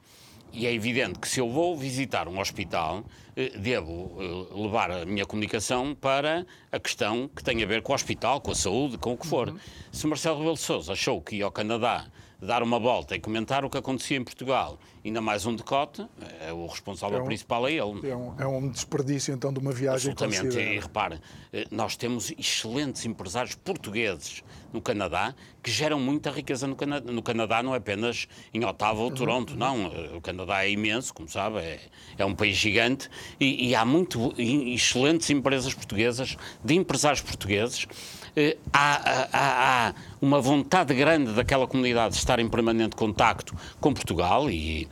[0.51, 3.03] E é evidente que se eu vou visitar um hospital,
[3.35, 4.17] eh, devo
[4.51, 8.51] levar a minha comunicação para a questão que tem a ver com o hospital, com
[8.51, 9.49] a saúde, com o que for.
[9.49, 9.59] Uhum.
[9.91, 12.07] Se Marcelo Rebelo Sousa achou que ia ao Canadá
[12.41, 16.05] dar uma volta e comentar o que acontecia em Portugal, ainda mais um decote,
[16.41, 18.09] é o responsável é um, principal é ele.
[18.09, 20.57] É um, é um, desperdício, então, de uma viagem Absolutamente.
[20.57, 21.19] E repare,
[21.53, 25.33] eh, nós temos excelentes empresários portugueses no Canadá
[25.63, 27.11] que geram muita riqueza no Canadá.
[27.11, 29.57] No Canadá não é apenas em Ottawa ou Toronto, uhum.
[29.57, 29.85] não.
[29.85, 31.79] Eh, o Canadá é imenso, como sabe, é,
[32.17, 33.09] é um país gigante
[33.39, 37.87] e, e há muito excelentes empresas portuguesas, de empresários portugueses
[38.35, 43.93] eh, há, há, há, uma vontade grande daquela comunidade de estar em permanente contacto com
[43.93, 44.87] Portugal e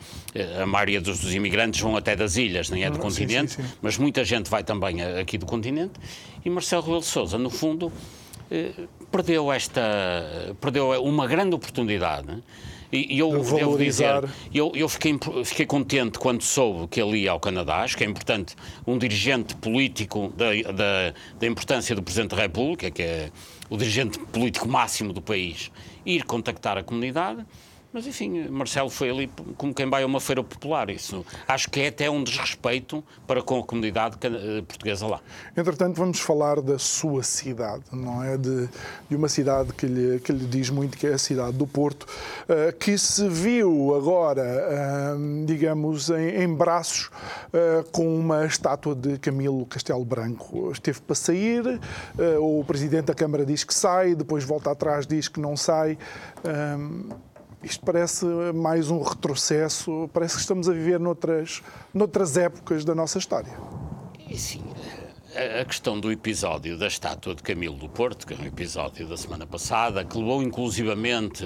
[0.62, 3.68] a maioria dos, dos imigrantes vão até das ilhas, nem é do continente, sim, sim,
[3.68, 3.76] sim.
[3.82, 5.94] mas muita gente vai também aqui do continente.
[6.44, 7.92] E Marcelo Rebelo de Sousa, no fundo,
[8.50, 8.72] eh,
[9.12, 9.82] perdeu esta
[10.60, 12.44] perdeu uma grande oportunidade
[12.92, 17.40] e, eu devo dizer, eu, eu fiquei, fiquei contente quando soube que ele ia ao
[17.40, 17.78] Canadá.
[17.78, 18.56] Acho que é importante
[18.86, 23.30] um dirigente político da, da, da importância do Presidente da República, que é
[23.70, 25.70] o dirigente político máximo do país,
[26.06, 27.46] ir contactar a comunidade.
[27.98, 30.88] Mas enfim, Marcelo foi ali como quem vai a uma feira popular.
[30.92, 35.20] Isso acho que é até um desrespeito para com a comunidade eh, portuguesa lá.
[35.58, 38.38] Entretanto, vamos falar da sua cidade, não é?
[38.38, 38.70] De,
[39.10, 42.04] de uma cidade que lhe, que lhe diz muito, que é a cidade do Porto,
[42.04, 49.18] uh, que se viu agora, uh, digamos, em, em braços uh, com uma estátua de
[49.18, 50.72] Camilo Castelo Branco.
[50.72, 51.80] Esteve para sair,
[52.40, 55.98] o presidente da Câmara diz que sai, depois volta atrás, diz que não sai.
[57.64, 61.62] Isto parece mais um retrocesso, parece que estamos a viver noutras,
[61.94, 63.52] noutras épocas da nossa história.
[64.36, 64.64] Sim,
[65.60, 69.16] a questão do episódio da estátua de Camilo do Porto, que é um episódio da
[69.16, 71.46] semana passada, que levou inclusivamente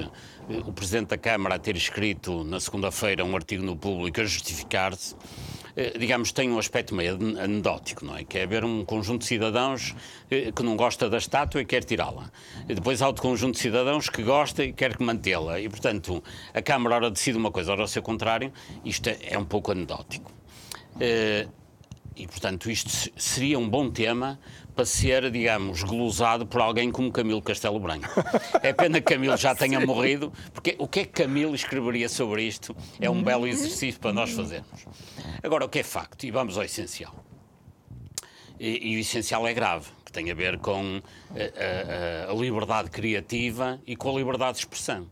[0.49, 4.24] eh, o Presidente da Câmara a ter escrito na segunda-feira um artigo no público a
[4.24, 5.16] justificar-se,
[5.97, 8.24] digamos, tem um aspecto meio anedótico, não é?
[8.24, 9.95] Que é haver um conjunto de cidadãos
[10.30, 12.32] eh, que não gosta da estátua e quer tirá-la.
[12.67, 15.59] Depois há outro conjunto de cidadãos que gosta e quer mantê-la.
[15.59, 18.51] E, portanto, a Câmara ora decide uma coisa, ora o seu contrário.
[18.84, 20.32] Isto é, é um pouco anedótico.
[22.15, 24.39] E, portanto, isto seria um bom tema
[24.82, 28.07] para ser, digamos, glosado por alguém como Camilo Castelo Branco.
[28.63, 32.41] É pena que Camilo já tenha morrido, porque o que é que Camilo escreveria sobre
[32.45, 34.88] isto é um belo exercício para nós fazermos.
[35.43, 37.13] Agora, o que é facto, e vamos ao essencial.
[38.59, 42.89] E, e o essencial é grave, que tem a ver com a, a, a liberdade
[42.89, 45.05] criativa e com a liberdade de expressão.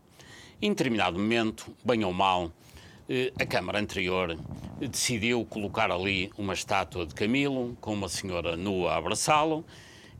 [0.60, 2.50] Em determinado momento, bem ou mal, eh,
[3.40, 4.38] a Câmara anterior
[4.78, 9.64] decidiu colocar ali uma estátua de Camilo, com uma senhora nua a abraçá-lo,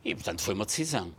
[0.04, 1.12] e, portanto, foi uma decisão.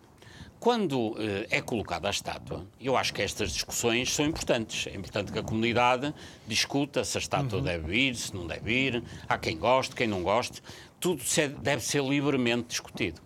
[0.59, 4.85] Quando eh, é colocada a estátua, eu acho que estas discussões são importantes.
[4.85, 6.13] É importante que a comunidade
[6.45, 7.65] discuta se a estátua uhum.
[7.65, 10.61] deve ir, se não deve ir, há quem goste, quem não goste.
[10.99, 11.23] Tudo
[11.61, 13.21] deve ser livremente discutido.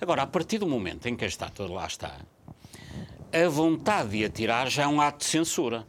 [0.00, 2.16] Agora, a partir do momento em que a estátua lá está,
[3.30, 5.86] a vontade de a tirar já é um ato de censura.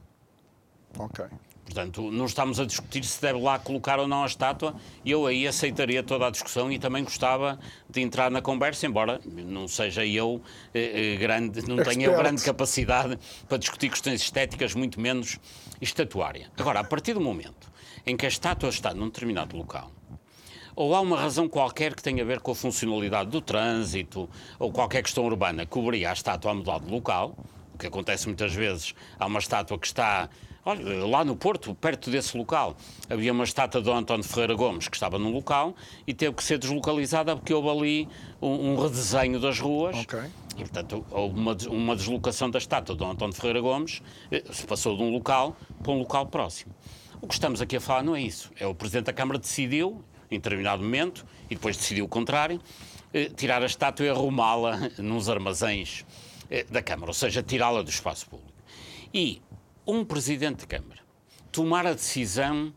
[1.00, 1.26] Ok.
[1.72, 4.76] Portanto, não estamos a discutir se deve lá colocar ou não a estátua.
[5.06, 7.58] Eu aí aceitaria toda a discussão e também gostava
[7.90, 10.42] de entrar na conversa, embora não seja eu
[10.74, 13.18] eh, eh grande, não tenha grande capacidade
[13.48, 15.40] para discutir questões estéticas, muito menos
[15.80, 16.52] estatuária.
[16.58, 17.72] Agora, a partir do momento
[18.06, 19.94] em que a estátua está num determinado local,
[20.76, 24.74] ou há uma razão qualquer que tenha a ver com a funcionalidade do trânsito ou
[24.74, 27.34] qualquer questão urbana que obriga a estátua a mudar de local,
[27.74, 30.30] o que acontece muitas vezes, há uma estátua que está
[30.64, 32.78] Olha, lá no Porto, perto desse local,
[33.10, 36.60] havia uma estátua de António Ferreira Gomes que estava num local e teve que ser
[36.60, 38.08] deslocalizada porque houve ali
[38.40, 39.98] um, um redesenho das ruas.
[39.98, 40.30] Okay.
[40.56, 44.96] E, portanto, houve uma, uma deslocação da estátua de António Ferreira Gomes, eh, se passou
[44.96, 46.76] de um local para um local próximo.
[47.20, 48.52] O que estamos aqui a falar não é isso.
[48.60, 52.62] É o Presidente da Câmara decidiu, em determinado momento, e depois decidiu o contrário,
[53.12, 56.06] eh, tirar a estátua e arrumá-la nos armazéns
[56.52, 58.52] eh, da Câmara, ou seja, tirá-la do espaço público.
[59.12, 59.42] E
[59.86, 61.02] um presidente de Câmara
[61.52, 62.74] tomar a decisão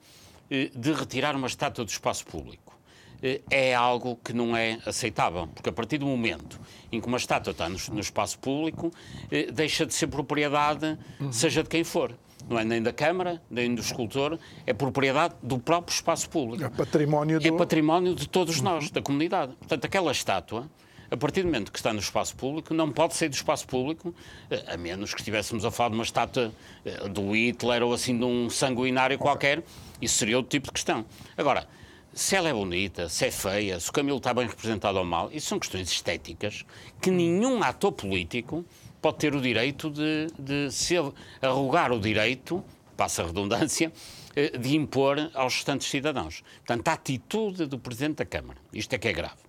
[0.51, 2.77] eh, de retirar uma estátua do espaço público
[3.23, 7.17] eh, é algo que não é aceitável, porque a partir do momento em que uma
[7.17, 8.93] estátua está no, no espaço público,
[9.31, 11.33] eh, deixa de ser propriedade, uhum.
[11.33, 12.15] seja de quem for.
[12.47, 16.65] Não é nem da Câmara, nem do escultor, é propriedade do próprio espaço público.
[16.65, 17.49] É património, do...
[17.49, 18.93] é património de todos nós, uhum.
[18.93, 19.55] da comunidade.
[19.55, 20.69] Portanto, aquela estátua
[21.11, 24.15] a partir do momento que está no espaço público, não pode sair do espaço público,
[24.51, 26.53] eh, a menos que estivéssemos a falar de uma estátua
[26.85, 29.63] eh, do Hitler ou assim de um sanguinário qualquer,
[30.01, 31.05] isso seria outro tipo de questão.
[31.37, 31.69] Agora,
[32.13, 35.31] se ela é bonita, se é feia, se o Camilo está bem representado ou mal,
[35.33, 36.65] isso são questões estéticas
[37.01, 38.65] que nenhum ator político
[39.03, 40.95] pode ter o direito de, de se
[41.43, 42.65] arrogar o direito,
[42.97, 43.93] passa a redundância,
[44.35, 46.43] eh, de impor aos restantes cidadãos.
[46.65, 49.45] Portanto, a atitude do Presidente da Câmara, isto é que é grave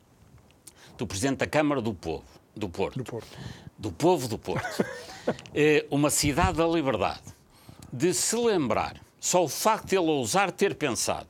[0.98, 2.24] do Presidente da Câmara do Povo,
[2.56, 2.98] do Porto.
[2.98, 3.38] Do, Porto.
[3.78, 4.86] do Povo do Porto.
[5.54, 7.24] é uma cidade da liberdade.
[7.92, 11.30] De se lembrar, só o facto de ele ousar ter pensado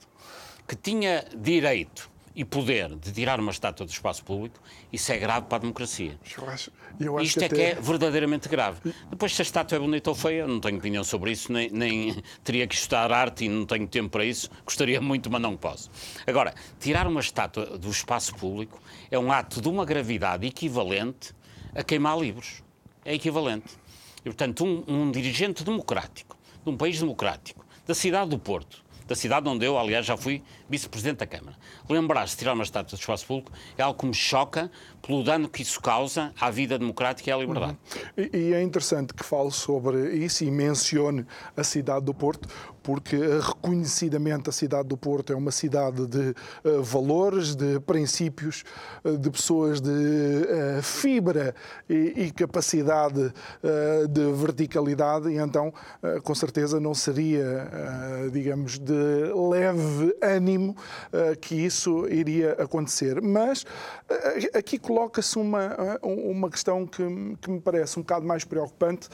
[0.68, 4.60] que tinha direito e poder de tirar uma estátua do espaço público,
[4.92, 6.20] isso é grave para a democracia.
[6.38, 8.94] Eu acho, eu acho Isto é que é verdadeiramente grave.
[9.10, 12.22] Depois, se a estátua é bonita ou feia, não tenho opinião sobre isso, nem, nem
[12.44, 14.50] teria que estudar arte e não tenho tempo para isso.
[14.66, 15.90] Gostaria muito, mas não posso.
[16.28, 21.34] Agora, tirar uma estátua do espaço público é um ato de uma gravidade equivalente
[21.74, 22.62] a queimar livros.
[23.06, 23.78] É equivalente.
[24.20, 29.16] E, portanto, um, um dirigente democrático, de um país democrático, da cidade do Porto, da
[29.16, 31.58] cidade onde eu, aliás, já fui vice-presidente da Câmara.
[31.88, 34.72] Lembrar-se de tirar uma estátua do espaço público é algo que me choca
[35.06, 37.78] pelo dano que isso causa à vida democrática e à liberdade.
[38.18, 38.30] Uhum.
[38.34, 41.26] E, e, é interessante que fale sobre isso e mencione
[41.56, 42.48] a cidade do Porto,
[42.86, 48.64] porque reconhecidamente a cidade do Porto é uma cidade de uh, valores, de princípios,
[49.04, 51.56] uh, de pessoas de uh, fibra
[51.90, 53.34] e, e capacidade
[54.10, 55.74] de verticalidade, e então,
[56.24, 57.70] com certeza, não seria,
[58.32, 60.76] digamos, de leve ânimo
[61.42, 63.22] que isso iria acontecer.
[63.22, 63.66] Mas
[64.54, 67.04] aqui coloca-se uma, uma questão que,
[67.42, 69.10] que me parece um bocado mais preocupante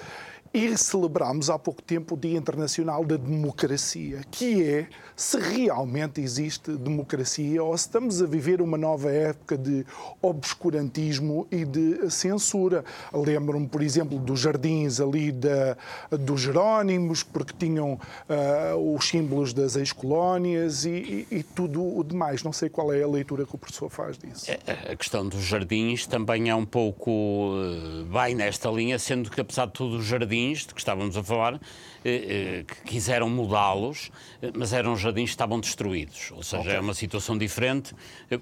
[0.53, 6.71] e celebramos há pouco tempo o Dia Internacional da Democracia, que é se realmente existe
[6.71, 9.85] democracia ou se estamos a viver uma nova época de
[10.21, 12.83] obscurantismo e de censura.
[13.13, 15.77] Lembro-me, por exemplo, dos jardins ali da,
[16.09, 22.43] dos Jerónimos, porque tinham uh, os símbolos das ex-colónias e, e, e, tudo o demais.
[22.43, 24.51] Não sei qual é a leitura que o professor faz disso.
[24.67, 27.53] A questão dos jardins também é um pouco.
[27.55, 31.15] Eh, vai nesta linha, sendo que, apesar de tudo, os jardins jardins de que estávamos
[31.15, 31.59] a falar,
[32.03, 34.11] eh, que quiseram mudá-los,
[34.55, 36.31] mas eram jardins que estavam destruídos.
[36.31, 36.75] Ou seja, okay.
[36.75, 37.93] é uma situação diferente.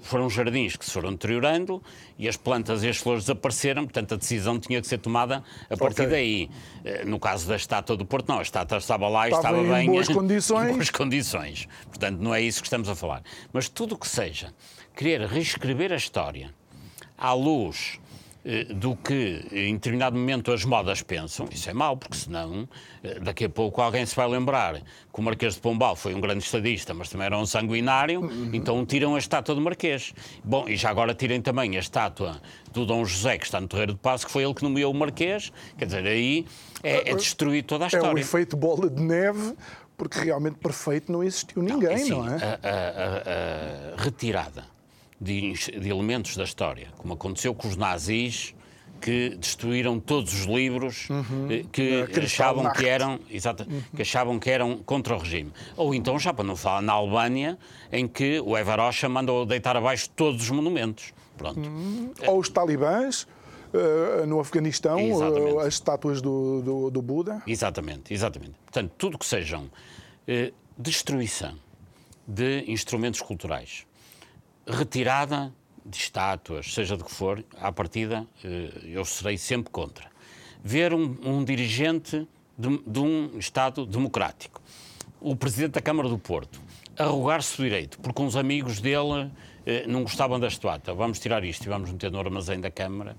[0.02, 1.82] Foram jardins que se foram deteriorando
[2.18, 5.76] e as plantas e as flores desapareceram, portanto a decisão tinha que ser tomada a
[5.76, 6.06] partir okay.
[6.06, 6.50] daí.
[7.06, 9.88] No caso da estátua do Porto, não, a estátua estava lá e estava, estava bem.
[9.90, 10.70] Em boas condições.
[10.70, 11.68] Em boas condições.
[11.88, 13.22] Portanto, não é isso que estamos a falar.
[13.52, 14.52] Mas tudo o que seja
[14.96, 16.52] querer reescrever a história
[17.16, 18.09] à luz eh,
[18.74, 22.66] do que em determinado momento as modas pensam, isso é mau, porque senão
[23.04, 26.20] eh, daqui a pouco alguém se vai lembrar que o Marquês de Pombal foi um
[26.20, 28.50] grande estadista, mas também era um sanguinário, uhum.
[28.52, 30.14] então tiram a estátua do Marquês.
[30.42, 32.40] Bom, e já agora tirem também a estátua
[32.72, 34.96] do Dom José, que está no Terreiro de Passo, que foi ele que nomeou o
[34.96, 36.46] Marquês, quer dizer, aí
[36.82, 38.06] é, é destruir toda a história.
[38.06, 39.54] É o efeito bola de neve,
[39.98, 42.36] porque realmente perfeito não existiu ninguém, não, assim, não é?
[42.36, 44.79] A, a, a, a retirada
[45.20, 48.54] de, de elementos da história, como aconteceu com os nazis
[49.00, 51.48] que destruíram todos os livros uhum.
[51.50, 53.82] Eh, que achavam que eram exato, uhum.
[53.96, 55.50] que achavam que eram contra o regime.
[55.76, 57.58] Ou então, já para não falar na Albânia,
[57.90, 61.14] em que o Evarocha mandou deitar abaixo todos os monumentos.
[61.36, 61.58] Pronto.
[61.58, 62.12] Uhum.
[62.26, 63.26] Ou os talibãs
[63.72, 67.42] uh, no Afeganistão, uh, as estátuas do, do, do, Buda.
[67.46, 68.54] Exatamente, exatamente.
[68.64, 71.54] Portanto, tudo que sejam uh, destruição
[72.28, 73.86] de instrumentos culturais,
[74.66, 75.52] retirada
[75.84, 80.10] de estátuas, seja de que for, à partida, eh, eu serei sempre contra.
[80.62, 84.60] Ver um, um dirigente de, de, um Estado democrático,
[85.20, 86.60] o Presidente da Câmara do Porto,
[86.96, 89.30] arrogar-se o direito, porque uns amigos dele
[89.64, 93.16] eh, não gostavam da estátua, vamos tirar isto e vamos meter no armazém da Câmara,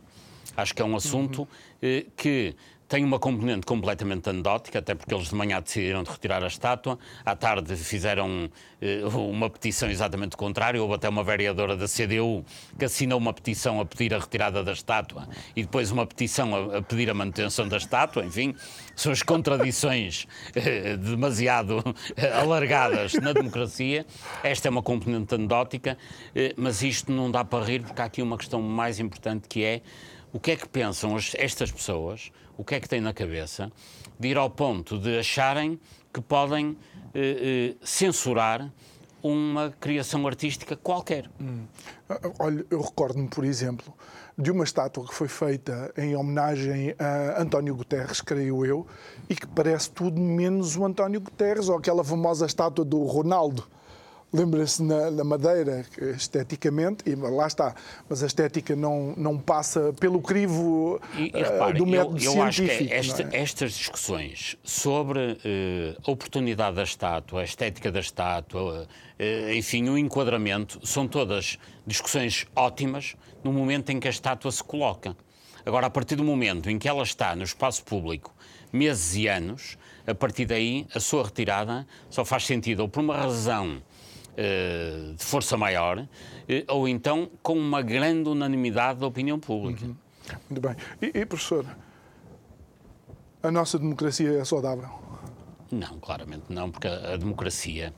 [0.56, 1.48] acho que é um assunto uhum.
[1.82, 2.56] eh, que
[2.92, 7.00] tem uma componente completamente anedótica, até porque eles de manhã decidiram de retirar a estátua,
[7.26, 8.50] à tarde fizeram
[8.82, 12.44] uh, uma petição exatamente contrária, houve até uma vereadora da CDU
[12.78, 15.26] que assinou uma petição a pedir a retirada da estátua
[15.56, 18.54] e depois uma petição a, pedir a manutenção da estátua, enfim,
[18.94, 24.06] são as contradições uh, demasiado uh, alargadas na democracia.
[24.44, 25.98] Esta é uma componente anedótica,
[26.58, 29.82] mas isto não dá para rir porque há aqui uma questão mais importante que é
[30.34, 33.72] o que é que pensam estas pessoas, o que é que têm na cabeça,
[34.20, 35.80] de ir ao ponto de acharem
[36.14, 36.78] que podem
[37.14, 38.72] eh, eh, censurar
[39.24, 41.30] uma criação artística qualquer.
[41.39, 41.66] Hum.
[42.39, 43.93] Olha, eu recordo-me, por exemplo,
[44.38, 48.88] de uma estátua que foi feita em homenagem a António Guterres, creio eu,
[49.30, 53.68] e que parece tudo menos o António Guterres, ou aquela famosa estátua do Ronaldo
[54.34, 57.75] lembra-se na, na, Madeira, esteticamente, e lá está,
[58.09, 62.34] mas a estética não, não passa pelo crivo e, e, repare, uh, do método eu,
[62.34, 62.71] eu científico.
[62.71, 63.41] Acho que esta, é?
[63.41, 68.88] estas discussões sobre uh, a oportunidade da estátua, a estética da estátua,
[69.19, 74.63] uh, enfim, o enquadramento, são todas discussões ótimas no momento em que a estátua se
[74.63, 75.15] coloca.
[75.65, 78.34] Agora, a partir do momento em que ela está no espaço público,
[78.71, 79.77] meses e anos,
[80.07, 83.82] a partir daí a sua retirada só faz sentido ou por uma razão eh,
[84.36, 86.07] de força maior,
[86.47, 89.86] eh, ou então com uma grande unanimidade da opinião pública.
[89.86, 89.95] Uhum.
[90.49, 90.75] Muito bem.
[91.01, 91.65] E, e, professor,
[93.43, 94.89] a nossa democracia é saudável?
[95.71, 97.93] Não, claramente não, porque a, a democracia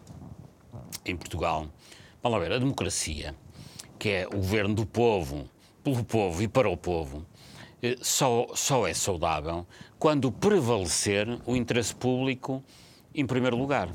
[1.05, 1.67] em Portugal,
[2.21, 3.35] vamos lá ver, a democracia,
[3.99, 5.49] que é o governo do povo,
[5.83, 7.25] pelo povo e para o povo,
[7.81, 9.67] eh, só, só é saudável
[9.99, 12.63] quando prevalecer o interesse público
[13.13, 13.89] em primeiro lugar.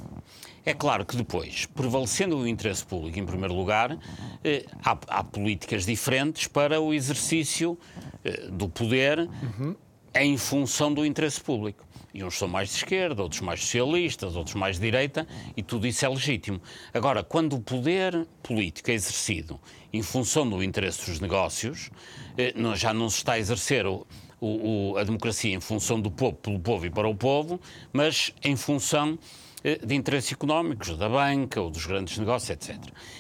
[0.69, 3.99] É claro que depois, prevalecendo o interesse público em primeiro lugar,
[4.45, 7.79] eh, há, há, políticas diferentes para o exercício
[8.23, 9.75] eh, do poder uhum.
[10.15, 11.89] em função do interesse público.
[12.13, 15.87] E uns são mais de esquerda, outros mais socialistas, outros mais de direita, e tudo
[15.87, 16.61] isso é legítimo.
[16.93, 19.59] Agora, quando o poder político é exercido
[19.91, 21.89] em função do interesse dos negócios,
[22.37, 24.07] eh, já não se está a exercer o,
[24.39, 27.59] o, a democracia em função do povo, pelo povo e para o povo,
[27.91, 29.19] mas em função
[29.63, 32.79] de interesses económicos, da banca ou dos grandes negócios, etc.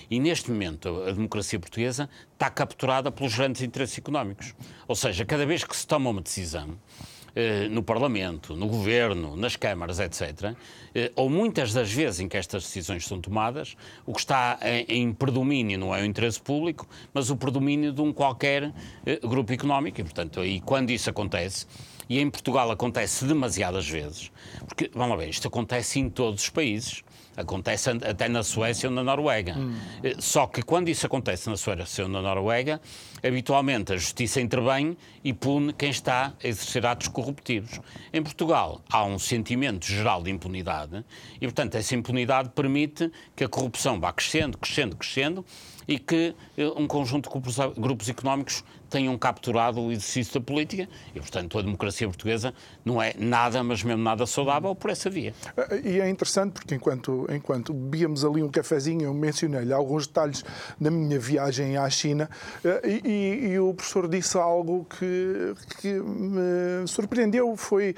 [0.08, 4.54] E neste momento a democracia portuguesa está capturada pelos grandes interesses económicos.
[4.86, 6.78] Ou seja, cada vez que se toma uma decisão,
[7.34, 10.56] eh, no Parlamento, no Governo, nas câmaras, etc.,
[10.94, 13.76] eh, ou muitas das vezes em que estas decisões são tomadas,
[14.06, 14.58] o que está
[14.88, 18.72] em predomínio não é o interesse público, mas o predomínio de um qualquer
[19.22, 20.00] grupo económico.
[20.00, 21.66] E, portanto, aí, quando isso acontece,
[22.08, 24.30] e em Portugal acontece demasiadas vezes,
[24.66, 27.02] porque, vamos lá ver, isto acontece em todos os países.
[27.38, 29.56] Acontece até na Suécia ou na Noruega.
[29.56, 29.72] Hum.
[30.02, 32.80] Eh, só que quando isso acontece na Suécia ou na Noruega,
[33.24, 37.80] habitualmente a justiça intervém e pune quem está a exercer atos corruptivos.
[38.12, 41.04] Em Portugal há um sentimento geral de impunidade
[41.40, 45.44] e, portanto, essa impunidade permite que a corrupção vá crescendo, crescendo, crescendo
[45.86, 50.88] e que eh, um conjunto de grupos, grupos económicos tenham capturado o exercício da política
[51.14, 52.52] e, portanto, a democracia portuguesa
[52.84, 55.32] não é nada, mas mesmo nada saudável por essa via.
[55.84, 60.44] E é interessante porque enquanto, enquanto bebíamos ali um cafezinho, eu mencionei-lhe alguns detalhes
[60.80, 62.28] da minha viagem à China
[62.84, 67.94] e, e, e o professor disse algo que, que me surpreendeu, foi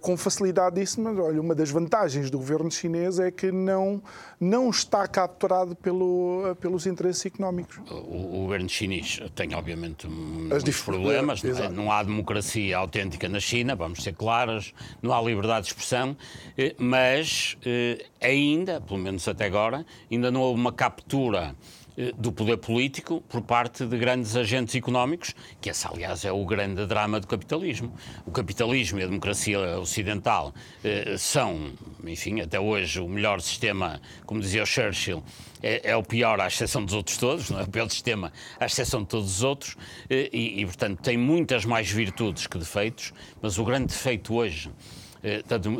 [0.00, 4.02] com facilidade disse, mas olha, uma das vantagens do governo chinês é que não,
[4.42, 7.78] não está capturado pelo, pelos interesses económicos.
[7.88, 11.44] O, o governo chinês tem, obviamente, muitos problemas.
[11.44, 11.68] Não, é?
[11.68, 16.16] não, há democracia autêntica na China, vamos ser claros, não há liberdade de expressão,
[16.58, 21.81] eh, mas eh, ainda, pelo menos até agora, ainda não houve uma captura eh,
[22.16, 26.86] do poder político por parte de grandes agentes económicos, que esse, aliás, é o grande
[26.86, 27.92] drama do capitalismo.
[28.26, 31.72] O capitalismo e a democracia ocidental eh, são,
[32.04, 35.22] enfim, até hoje o melhor sistema, como dizia o Churchill,
[35.62, 38.66] é, é, o pior à exceção dos outros todos, não é o pior sistema à
[38.66, 39.76] exceção de todos os outros,
[40.10, 44.70] eh, e, e portanto tem muitas mais virtudes que defeitos, mas o grande defeito hoje
[44.70, 45.11] eh,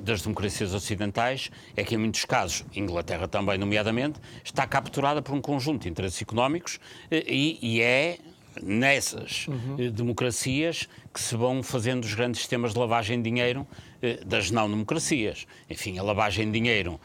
[0.03, 5.41] das democracias ocidentais é que, em muitos casos, Inglaterra também, nomeadamente, está capturada por um
[5.41, 6.79] conjunto de interesses económicos
[7.11, 8.19] eh, e, e é
[8.63, 9.91] nessas uhum.
[9.91, 13.67] democracias que se vão fazendo os grandes sistemas de lavagem de dinheiro
[14.27, 15.47] das não-democracias.
[15.71, 17.01] Enfim, a lavagem de dinheiro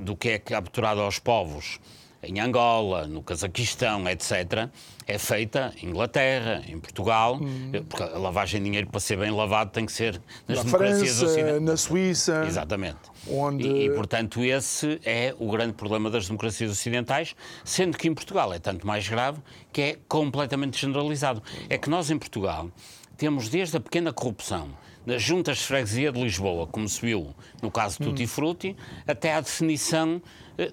[0.00, 1.78] do que é capturado aos povos
[2.22, 4.68] em Angola, no Cazaquistão, etc.,
[5.06, 7.72] é feita em Inglaterra, em Portugal, hum.
[7.88, 11.18] porque a lavagem de dinheiro, para ser bem lavado, tem que ser nas na democracias
[11.18, 11.62] França, ocidentais.
[11.62, 12.44] Na Suíça.
[12.46, 12.98] Exatamente.
[13.26, 13.66] Onde...
[13.66, 18.52] E, e, portanto, esse é o grande problema das democracias ocidentais, sendo que em Portugal
[18.52, 19.40] é tanto mais grave
[19.72, 21.42] que é completamente generalizado.
[21.70, 22.70] É que nós, em Portugal,
[23.16, 24.68] temos desde a pequena corrupção
[25.06, 29.32] nas juntas de freguesia de Lisboa, como se viu no caso do Tutti Frutti, até
[29.32, 30.20] à definição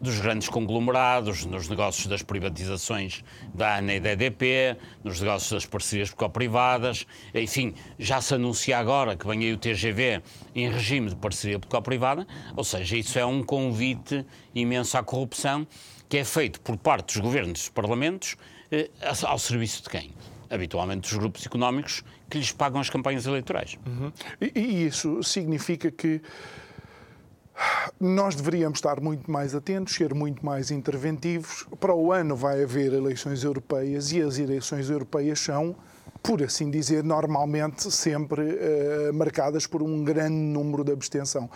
[0.01, 3.23] dos grandes conglomerados, nos negócios das privatizações
[3.53, 9.15] da ANA e da EDP, nos negócios das parcerias público-privadas, enfim, já se anuncia agora
[9.15, 10.21] que vem aí o TGV
[10.55, 12.25] em regime de parceria público-privada,
[12.55, 14.25] ou seja, isso é um convite
[14.55, 15.67] imenso à corrupção
[16.09, 18.35] que é feito por parte dos governos e dos parlamentos
[18.71, 18.89] eh,
[19.23, 20.13] ao serviço de quem?
[20.47, 23.77] habitualmente dos grupos económicos que lhes pagam as campanhas eleitorais.
[23.85, 24.11] Uhum.
[24.39, 26.21] E, e isso significa que
[27.99, 31.65] nós deveríamos estar muito mais atentos, ser muito mais interventivos.
[31.79, 35.75] Para o ano vai haver eleições europeias e as eleições europeias são
[36.25, 41.47] por assim dizer, normalmente sempre uh, marcadas por um grande número de abstenção.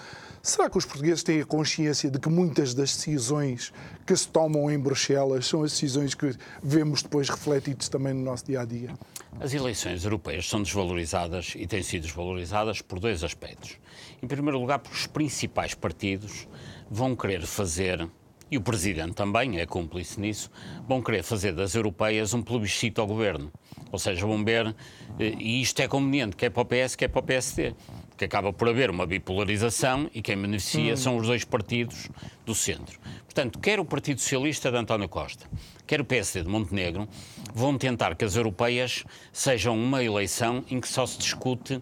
[0.44, 3.74] Será que os portugueses têm a consciência de que muitas das decisões
[4.06, 8.46] que se tomam em Bruxelas são as decisões que vemos depois refletidas também no nosso
[8.46, 8.94] dia a dia?
[9.40, 13.78] As eleições europeias são desvalorizadas e têm sido desvalorizadas por dois aspectos.
[14.22, 16.48] Em primeiro lugar, porque os principais partidos
[16.90, 18.08] vão querer fazer
[18.52, 20.50] e o Presidente também é cúmplice nisso,
[20.88, 23.52] vão querer fazer das europeias um plebiscito ao Governo.
[23.92, 24.76] Ou seja, vão ver,
[25.20, 27.74] eh, e isto é conveniente, quer para o PS, quer para o PSD,
[28.10, 30.98] porque acaba por haver uma bipolarização e quem beneficia hum.
[30.98, 32.10] são os dois partidos
[32.46, 33.00] do centro.
[33.26, 35.50] Portanto, quer o Partido Socialista de António Costa,
[35.88, 37.08] quer o PSD de Montenegro,
[37.54, 41.82] vão tentar que as europeias sejam uma eleição em que só se discute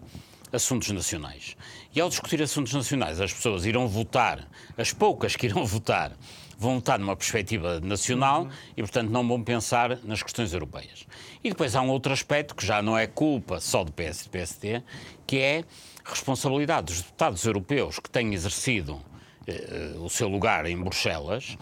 [0.52, 1.56] assuntos nacionais.
[1.94, 6.16] E ao discutir assuntos nacionais, as pessoas irão votar, as poucas que irão votar,
[6.56, 8.50] vão estar numa perspectiva nacional uhum.
[8.76, 11.06] e, portanto, não vão pensar nas questões europeias.
[11.42, 14.24] E depois há um outro aspecto que já não é culpa só do PS e
[14.24, 14.82] do PSD,
[15.26, 15.64] que é
[16.04, 19.00] responsabilidade dos deputados europeus que têm exercido
[19.46, 21.56] eh, o seu lugar em Bruxelas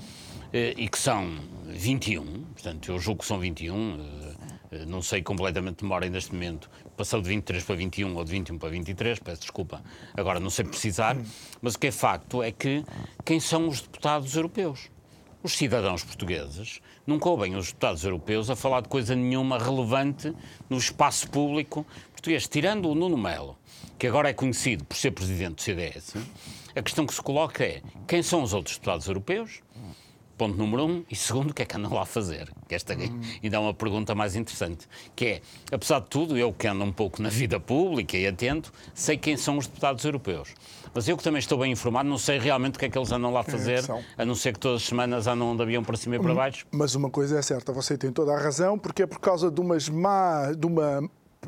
[0.53, 4.01] eh, e que são 21, portanto, eu julgo que são 21,
[4.73, 8.31] eh, não sei completamente de memória neste momento, passou de 23 para 21 ou de
[8.33, 9.83] 21 para 23, peço desculpa,
[10.17, 11.17] agora não sei precisar,
[11.61, 12.85] mas o que é facto é que
[13.25, 14.91] quem são os deputados europeus?
[15.43, 20.35] Os cidadãos portugueses nunca ouvem os deputados europeus a falar de coisa nenhuma relevante
[20.69, 23.57] no espaço público português, tirando o Nuno Melo,
[23.99, 26.17] que agora é conhecido por ser presidente do CDS.
[26.75, 29.63] A questão que se coloca é quem são os outros deputados europeus?
[30.37, 31.05] Ponto número um.
[31.11, 32.51] E segundo, o que é que andam lá a fazer?
[32.69, 33.21] Que esta hum.
[33.43, 34.87] ainda é uma pergunta mais interessante.
[35.15, 35.41] Que é,
[35.73, 39.37] apesar de tudo, eu que ando um pouco na vida pública e atento, sei quem
[39.37, 40.55] são os deputados europeus.
[40.95, 43.13] Mas eu que também estou bem informado, não sei realmente o que é que eles
[43.13, 45.85] andam lá a fazer, é, a não ser que todas as semanas andam de avião
[45.85, 46.67] para cima e para hum, baixo.
[46.71, 49.61] Mas uma coisa é certa, você tem toda a razão, porque é por causa de,
[49.61, 51.03] umas má, de uma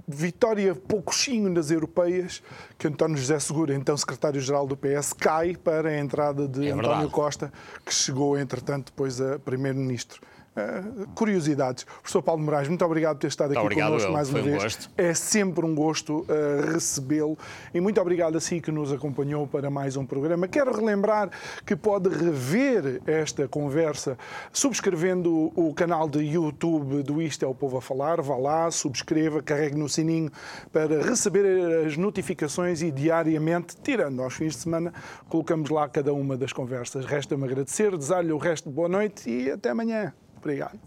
[0.07, 2.43] vitória pouquinho nas europeias
[2.79, 7.11] que António José Segura, então secretário-geral do PS, cai para a entrada de é António
[7.11, 7.53] Costa,
[7.85, 10.21] que chegou, entretanto, depois a primeiro-ministro.
[10.59, 11.85] Uh, curiosidades.
[11.85, 14.63] Professor Paulo Moraes, muito obrigado por ter estado aqui obrigado, connosco mais uma Foi vez.
[14.63, 14.91] Um gosto.
[14.97, 17.39] É sempre um gosto uh, recebê-lo
[17.73, 20.49] e muito obrigado a si que nos acompanhou para mais um programa.
[20.49, 21.31] Quero relembrar
[21.65, 24.19] que pode rever esta conversa
[24.53, 28.21] subscrevendo o canal de YouTube do Isto é o Povo a Falar.
[28.21, 30.31] Vá lá, subscreva, carregue no sininho
[30.73, 34.93] para receber as notificações e diariamente, tirando aos fins de semana,
[35.29, 37.05] colocamos lá cada uma das conversas.
[37.05, 40.13] Resta-me agradecer, desejar-lhe o resto de boa noite e até amanhã.
[40.39, 40.79] Obrigado.